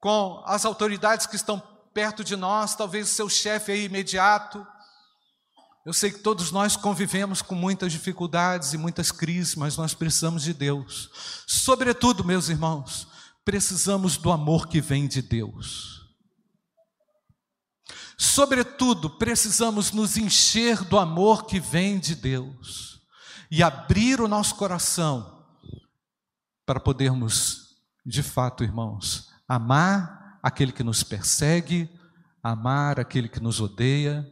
com 0.00 0.42
as 0.46 0.64
autoridades 0.64 1.26
que 1.26 1.36
estão 1.36 1.62
perto 1.92 2.22
de 2.22 2.36
nós, 2.36 2.74
talvez 2.74 3.10
o 3.10 3.14
seu 3.14 3.28
chefe 3.28 3.72
aí 3.72 3.84
imediato. 3.84 4.64
Eu 5.84 5.92
sei 5.92 6.10
que 6.10 6.18
todos 6.18 6.52
nós 6.52 6.76
convivemos 6.76 7.42
com 7.42 7.54
muitas 7.54 7.92
dificuldades 7.92 8.72
e 8.72 8.78
muitas 8.78 9.10
crises, 9.10 9.54
mas 9.56 9.76
nós 9.76 9.94
precisamos 9.94 10.42
de 10.42 10.52
Deus. 10.52 11.10
Sobretudo, 11.46 12.24
meus 12.24 12.48
irmãos, 12.48 13.08
precisamos 13.44 14.16
do 14.16 14.30
amor 14.30 14.68
que 14.68 14.80
vem 14.80 15.08
de 15.08 15.22
Deus. 15.22 15.97
Sobretudo, 18.20 19.08
precisamos 19.08 19.92
nos 19.92 20.16
encher 20.16 20.82
do 20.82 20.98
amor 20.98 21.46
que 21.46 21.60
vem 21.60 22.00
de 22.00 22.16
Deus 22.16 23.00
e 23.48 23.62
abrir 23.62 24.20
o 24.20 24.26
nosso 24.26 24.56
coração 24.56 25.46
para 26.66 26.80
podermos, 26.80 27.76
de 28.04 28.24
fato, 28.24 28.64
irmãos, 28.64 29.28
amar 29.46 30.40
aquele 30.42 30.72
que 30.72 30.82
nos 30.82 31.04
persegue, 31.04 31.88
amar 32.42 32.98
aquele 32.98 33.28
que 33.28 33.38
nos 33.38 33.60
odeia, 33.60 34.28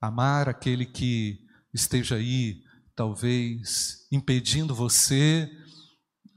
amar 0.00 0.48
aquele 0.48 0.86
que 0.86 1.46
esteja 1.74 2.14
aí, 2.14 2.62
talvez, 2.96 4.06
impedindo 4.10 4.74
você 4.74 5.50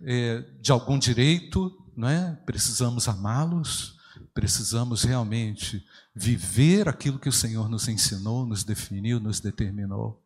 é, 0.02 0.42
de 0.62 0.70
algum 0.70 1.00
direito, 1.00 1.72
não 1.96 2.10
é? 2.10 2.36
Precisamos 2.46 3.08
amá-los, 3.08 3.96
precisamos 4.34 5.04
realmente 5.04 5.82
viver 6.16 6.88
aquilo 6.88 7.18
que 7.18 7.30
o 7.30 7.34
Senhor 7.34 7.68
nos 7.68 7.88
ensinou, 7.88 8.46
nos 8.46 8.64
definiu, 8.64 9.20
nos 9.20 9.40
determinou. 9.40 10.22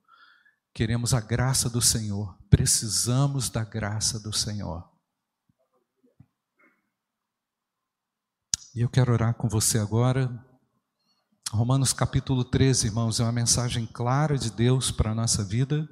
Queremos 0.73 1.13
a 1.13 1.21
graça 1.21 1.69
do 1.69 1.81
Senhor, 1.81 2.37
precisamos 2.49 3.49
da 3.49 3.63
graça 3.63 4.19
do 4.19 4.33
Senhor. 4.33 4.87
E 8.75 8.81
eu 8.81 8.89
quero 8.89 9.11
orar 9.11 9.33
com 9.33 9.47
você 9.47 9.79
agora. 9.79 10.29
Romanos 11.49 11.93
capítulo 11.93 12.43
13, 12.43 12.87
irmãos, 12.87 13.19
é 13.19 13.23
uma 13.23 13.31
mensagem 13.31 13.87
clara 13.87 14.37
de 14.37 14.51
Deus 14.51 14.91
para 14.91 15.11
a 15.11 15.15
nossa 15.15 15.43
vida. 15.43 15.87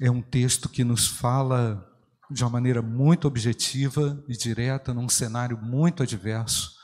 É 0.00 0.10
um 0.10 0.22
texto 0.22 0.68
que 0.68 0.82
nos 0.82 1.06
fala 1.06 1.88
de 2.30 2.42
uma 2.42 2.50
maneira 2.50 2.80
muito 2.80 3.28
objetiva 3.28 4.24
e 4.26 4.32
direta, 4.32 4.94
num 4.94 5.08
cenário 5.08 5.58
muito 5.58 6.02
adverso 6.02 6.81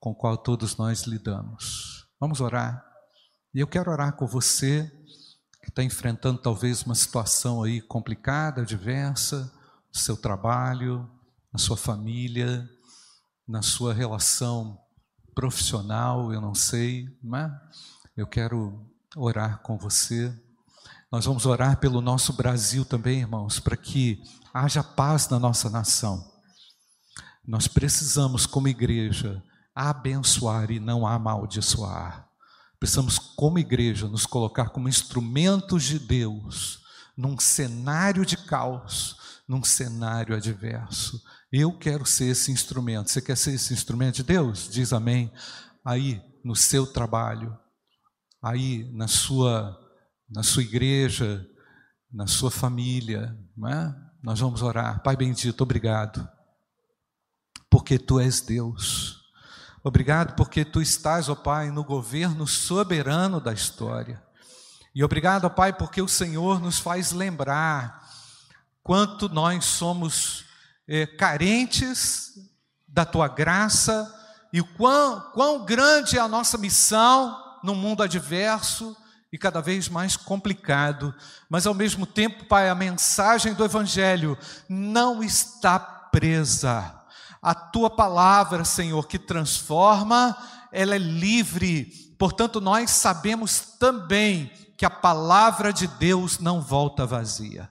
com 0.00 0.10
o 0.10 0.14
qual 0.14 0.36
todos 0.38 0.76
nós 0.76 1.02
lidamos. 1.02 2.08
Vamos 2.18 2.40
orar. 2.40 2.82
E 3.54 3.60
eu 3.60 3.66
quero 3.66 3.90
orar 3.90 4.16
com 4.16 4.26
você 4.26 4.90
que 5.62 5.68
está 5.68 5.84
enfrentando 5.84 6.40
talvez 6.40 6.82
uma 6.82 6.94
situação 6.94 7.62
aí 7.62 7.82
complicada, 7.82 8.62
adversa, 8.62 9.52
no 9.92 10.00
seu 10.00 10.16
trabalho, 10.16 11.08
na 11.52 11.58
sua 11.58 11.76
família, 11.76 12.68
na 13.46 13.60
sua 13.60 13.92
relação 13.92 14.80
profissional, 15.34 16.32
eu 16.32 16.40
não 16.40 16.54
sei, 16.54 17.06
mas 17.22 17.52
eu 18.16 18.26
quero 18.26 18.90
orar 19.16 19.60
com 19.62 19.76
você. 19.76 20.34
Nós 21.10 21.26
vamos 21.26 21.44
orar 21.44 21.78
pelo 21.78 22.00
nosso 22.00 22.32
Brasil 22.32 22.84
também, 22.84 23.20
irmãos, 23.20 23.58
para 23.58 23.76
que 23.76 24.22
haja 24.54 24.82
paz 24.82 25.28
na 25.28 25.38
nossa 25.38 25.68
nação. 25.68 26.24
Nós 27.46 27.66
precisamos, 27.66 28.46
como 28.46 28.68
igreja, 28.68 29.42
abençoar 29.74 30.70
e 30.70 30.80
não 30.80 31.06
amaldiçoar. 31.06 32.28
Precisamos, 32.78 33.18
como 33.18 33.58
igreja, 33.58 34.08
nos 34.08 34.24
colocar 34.24 34.70
como 34.70 34.88
instrumentos 34.88 35.84
de 35.84 35.98
Deus 35.98 36.80
num 37.16 37.38
cenário 37.38 38.24
de 38.24 38.36
caos, 38.36 39.42
num 39.46 39.62
cenário 39.62 40.34
adverso. 40.34 41.22
Eu 41.52 41.76
quero 41.76 42.06
ser 42.06 42.26
esse 42.26 42.50
instrumento. 42.50 43.10
Você 43.10 43.20
quer 43.20 43.36
ser 43.36 43.52
esse 43.52 43.74
instrumento 43.74 44.16
de 44.16 44.22
Deus? 44.22 44.68
Diz 44.70 44.92
amém. 44.92 45.30
Aí, 45.84 46.22
no 46.42 46.56
seu 46.56 46.86
trabalho, 46.86 47.56
aí 48.42 48.90
na 48.94 49.06
sua, 49.06 49.78
na 50.28 50.42
sua 50.42 50.62
igreja, 50.62 51.46
na 52.10 52.26
sua 52.26 52.50
família, 52.50 53.36
não 53.56 53.68
é? 53.68 53.94
Nós 54.22 54.40
vamos 54.40 54.62
orar. 54.62 55.02
Pai 55.02 55.16
bendito, 55.16 55.60
obrigado, 55.60 56.26
porque 57.70 57.98
tu 57.98 58.18
és 58.18 58.40
Deus. 58.40 59.19
Obrigado 59.82 60.34
porque 60.34 60.64
tu 60.64 60.82
estás, 60.82 61.28
ó 61.28 61.34
Pai, 61.34 61.70
no 61.70 61.82
governo 61.82 62.46
soberano 62.46 63.40
da 63.40 63.52
história. 63.52 64.22
E 64.94 65.02
obrigado, 65.02 65.46
ó 65.46 65.48
Pai, 65.48 65.72
porque 65.72 66.02
o 66.02 66.08
Senhor 66.08 66.60
nos 66.60 66.78
faz 66.78 67.12
lembrar 67.12 68.06
quanto 68.82 69.28
nós 69.28 69.64
somos 69.64 70.44
é, 70.86 71.06
carentes 71.06 72.32
da 72.86 73.06
tua 73.06 73.26
graça 73.26 74.12
e 74.52 74.62
quão, 74.62 75.20
quão 75.32 75.64
grande 75.64 76.18
é 76.18 76.20
a 76.20 76.28
nossa 76.28 76.58
missão 76.58 77.58
no 77.62 77.74
mundo 77.74 78.02
adverso 78.02 78.96
e 79.32 79.38
cada 79.38 79.60
vez 79.62 79.88
mais 79.88 80.16
complicado, 80.16 81.14
mas 81.48 81.66
ao 81.66 81.72
mesmo 81.72 82.04
tempo, 82.04 82.46
Pai, 82.46 82.68
a 82.68 82.74
mensagem 82.74 83.54
do 83.54 83.64
Evangelho 83.64 84.36
não 84.68 85.22
está 85.22 85.78
presa. 85.78 86.99
A 87.42 87.54
tua 87.54 87.88
palavra, 87.88 88.64
Senhor, 88.64 89.06
que 89.06 89.18
transforma, 89.18 90.36
ela 90.70 90.94
é 90.94 90.98
livre, 90.98 92.14
portanto, 92.18 92.60
nós 92.60 92.90
sabemos 92.90 93.60
também 93.78 94.52
que 94.76 94.84
a 94.84 94.90
palavra 94.90 95.72
de 95.72 95.86
Deus 95.86 96.38
não 96.38 96.60
volta 96.60 97.06
vazia. 97.06 97.70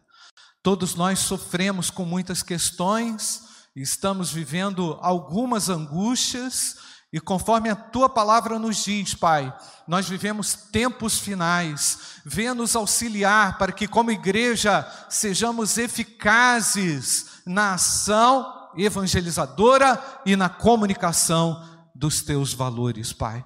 Todos 0.61 0.95
nós 0.95 1.19
sofremos 1.19 1.89
com 1.89 2.03
muitas 2.03 2.43
questões, 2.43 3.43
estamos 3.75 4.31
vivendo 4.31 4.97
algumas 5.01 5.69
angústias, 5.69 6.75
e 7.11 7.19
conforme 7.19 7.69
a 7.69 7.75
tua 7.75 8.07
palavra 8.07 8.59
nos 8.59 8.83
diz, 8.83 9.15
Pai, 9.15 9.55
nós 9.87 10.07
vivemos 10.07 10.53
tempos 10.53 11.19
finais, 11.19 12.21
venha 12.23 12.53
nos 12.53 12.75
auxiliar 12.75 13.57
para 13.57 13.71
que, 13.71 13.87
como 13.87 14.11
igreja, 14.11 14.87
sejamos 15.09 15.77
eficazes 15.77 17.41
na 17.45 17.73
ação 17.73 18.58
evangelizadora 18.83 20.01
e 20.25 20.35
na 20.35 20.49
comunicação 20.49 21.61
dos 21.93 22.21
teus 22.21 22.53
valores, 22.53 23.11
Pai. 23.13 23.43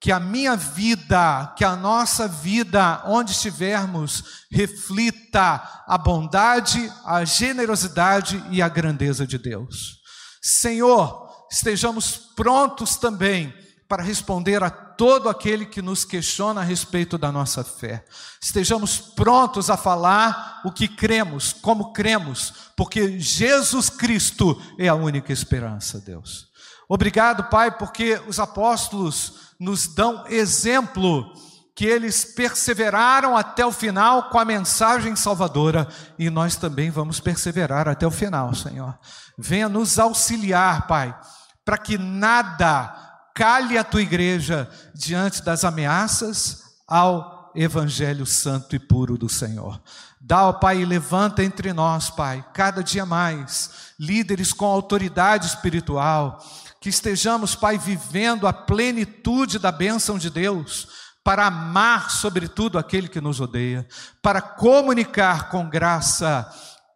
Que 0.00 0.12
a 0.12 0.20
minha 0.20 0.54
vida, 0.56 1.52
que 1.56 1.64
a 1.64 1.74
nossa 1.74 2.28
vida, 2.28 3.02
onde 3.06 3.32
estivermos, 3.32 4.46
reflita 4.50 5.84
a 5.86 5.98
bondade, 5.98 6.92
a 7.04 7.24
generosidade 7.24 8.42
e 8.50 8.62
a 8.62 8.68
grandeza 8.68 9.26
de 9.26 9.38
Deus. 9.38 9.96
Senhor, 10.42 11.26
estejamos 11.50 12.16
prontos 12.36 12.96
também 12.96 13.52
para 13.88 14.02
responder 14.02 14.62
a 14.62 14.70
todo 14.96 15.28
aquele 15.28 15.66
que 15.66 15.82
nos 15.82 16.04
questiona 16.04 16.60
a 16.60 16.64
respeito 16.64 17.18
da 17.18 17.30
nossa 17.30 17.62
fé. 17.62 18.04
Estejamos 18.40 18.98
prontos 18.98 19.70
a 19.70 19.76
falar 19.76 20.60
o 20.64 20.72
que 20.72 20.88
cremos, 20.88 21.52
como 21.52 21.92
cremos, 21.92 22.70
porque 22.76 23.18
Jesus 23.18 23.88
Cristo 23.88 24.60
é 24.78 24.88
a 24.88 24.94
única 24.94 25.32
esperança, 25.32 26.00
Deus. 26.00 26.48
Obrigado, 26.88 27.44
Pai, 27.44 27.76
porque 27.76 28.20
os 28.26 28.38
apóstolos 28.38 29.54
nos 29.58 29.86
dão 29.86 30.26
exemplo 30.28 31.32
que 31.74 31.84
eles 31.84 32.24
perseveraram 32.24 33.36
até 33.36 33.66
o 33.66 33.72
final 33.72 34.30
com 34.30 34.38
a 34.38 34.44
mensagem 34.44 35.14
salvadora 35.14 35.86
e 36.18 36.30
nós 36.30 36.56
também 36.56 36.90
vamos 36.90 37.20
perseverar 37.20 37.86
até 37.88 38.06
o 38.06 38.10
final, 38.10 38.54
Senhor. 38.54 38.98
Venha 39.36 39.68
nos 39.68 39.98
auxiliar, 39.98 40.86
Pai 40.86 41.14
para 41.66 41.76
que 41.76 41.98
nada 41.98 43.05
calhe 43.36 43.76
a 43.76 43.84
tua 43.84 44.00
igreja 44.00 44.66
diante 44.94 45.42
das 45.42 45.62
ameaças 45.62 46.62
ao 46.88 47.52
evangelho 47.54 48.24
santo 48.24 48.74
e 48.74 48.78
puro 48.78 49.18
do 49.18 49.28
Senhor. 49.28 49.78
Dá, 50.18 50.46
ó 50.46 50.54
Pai, 50.54 50.80
e 50.80 50.86
levanta 50.86 51.44
entre 51.44 51.70
nós, 51.74 52.08
Pai, 52.08 52.42
cada 52.54 52.82
dia 52.82 53.04
mais, 53.04 53.92
líderes 54.00 54.54
com 54.54 54.64
autoridade 54.64 55.46
espiritual, 55.48 56.42
que 56.80 56.88
estejamos, 56.88 57.54
Pai, 57.54 57.76
vivendo 57.76 58.46
a 58.46 58.54
plenitude 58.54 59.58
da 59.58 59.70
bênção 59.70 60.16
de 60.16 60.30
Deus, 60.30 60.88
para 61.22 61.46
amar 61.46 62.10
sobretudo 62.10 62.78
aquele 62.78 63.06
que 63.06 63.20
nos 63.20 63.38
odeia, 63.38 63.86
para 64.22 64.40
comunicar 64.40 65.50
com 65.50 65.68
graça, 65.68 66.50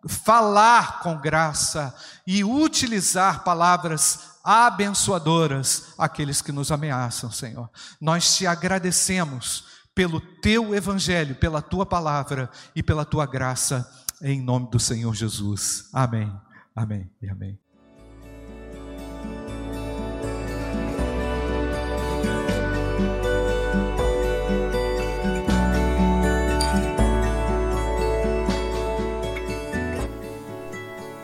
falar 0.09 1.00
com 1.00 1.18
graça 1.18 1.94
e 2.26 2.42
utilizar 2.42 3.44
palavras 3.44 4.29
abençoadoras 4.42 5.94
àqueles 5.98 6.42
que 6.42 6.53
nos 6.53 6.72
ameaçam, 6.72 7.31
Senhor. 7.31 7.70
Nós 8.00 8.37
te 8.37 8.46
agradecemos 8.46 9.64
pelo 9.94 10.20
teu 10.20 10.74
evangelho, 10.74 11.35
pela 11.35 11.61
tua 11.61 11.85
palavra 11.85 12.50
e 12.74 12.83
pela 12.83 13.05
tua 13.05 13.26
graça, 13.26 13.88
em 14.22 14.40
nome 14.40 14.70
do 14.70 14.79
Senhor 14.79 15.14
Jesus. 15.14 15.88
Amém. 15.92 16.33
Amém 16.74 17.11
e 17.20 17.29
amém. 17.29 17.69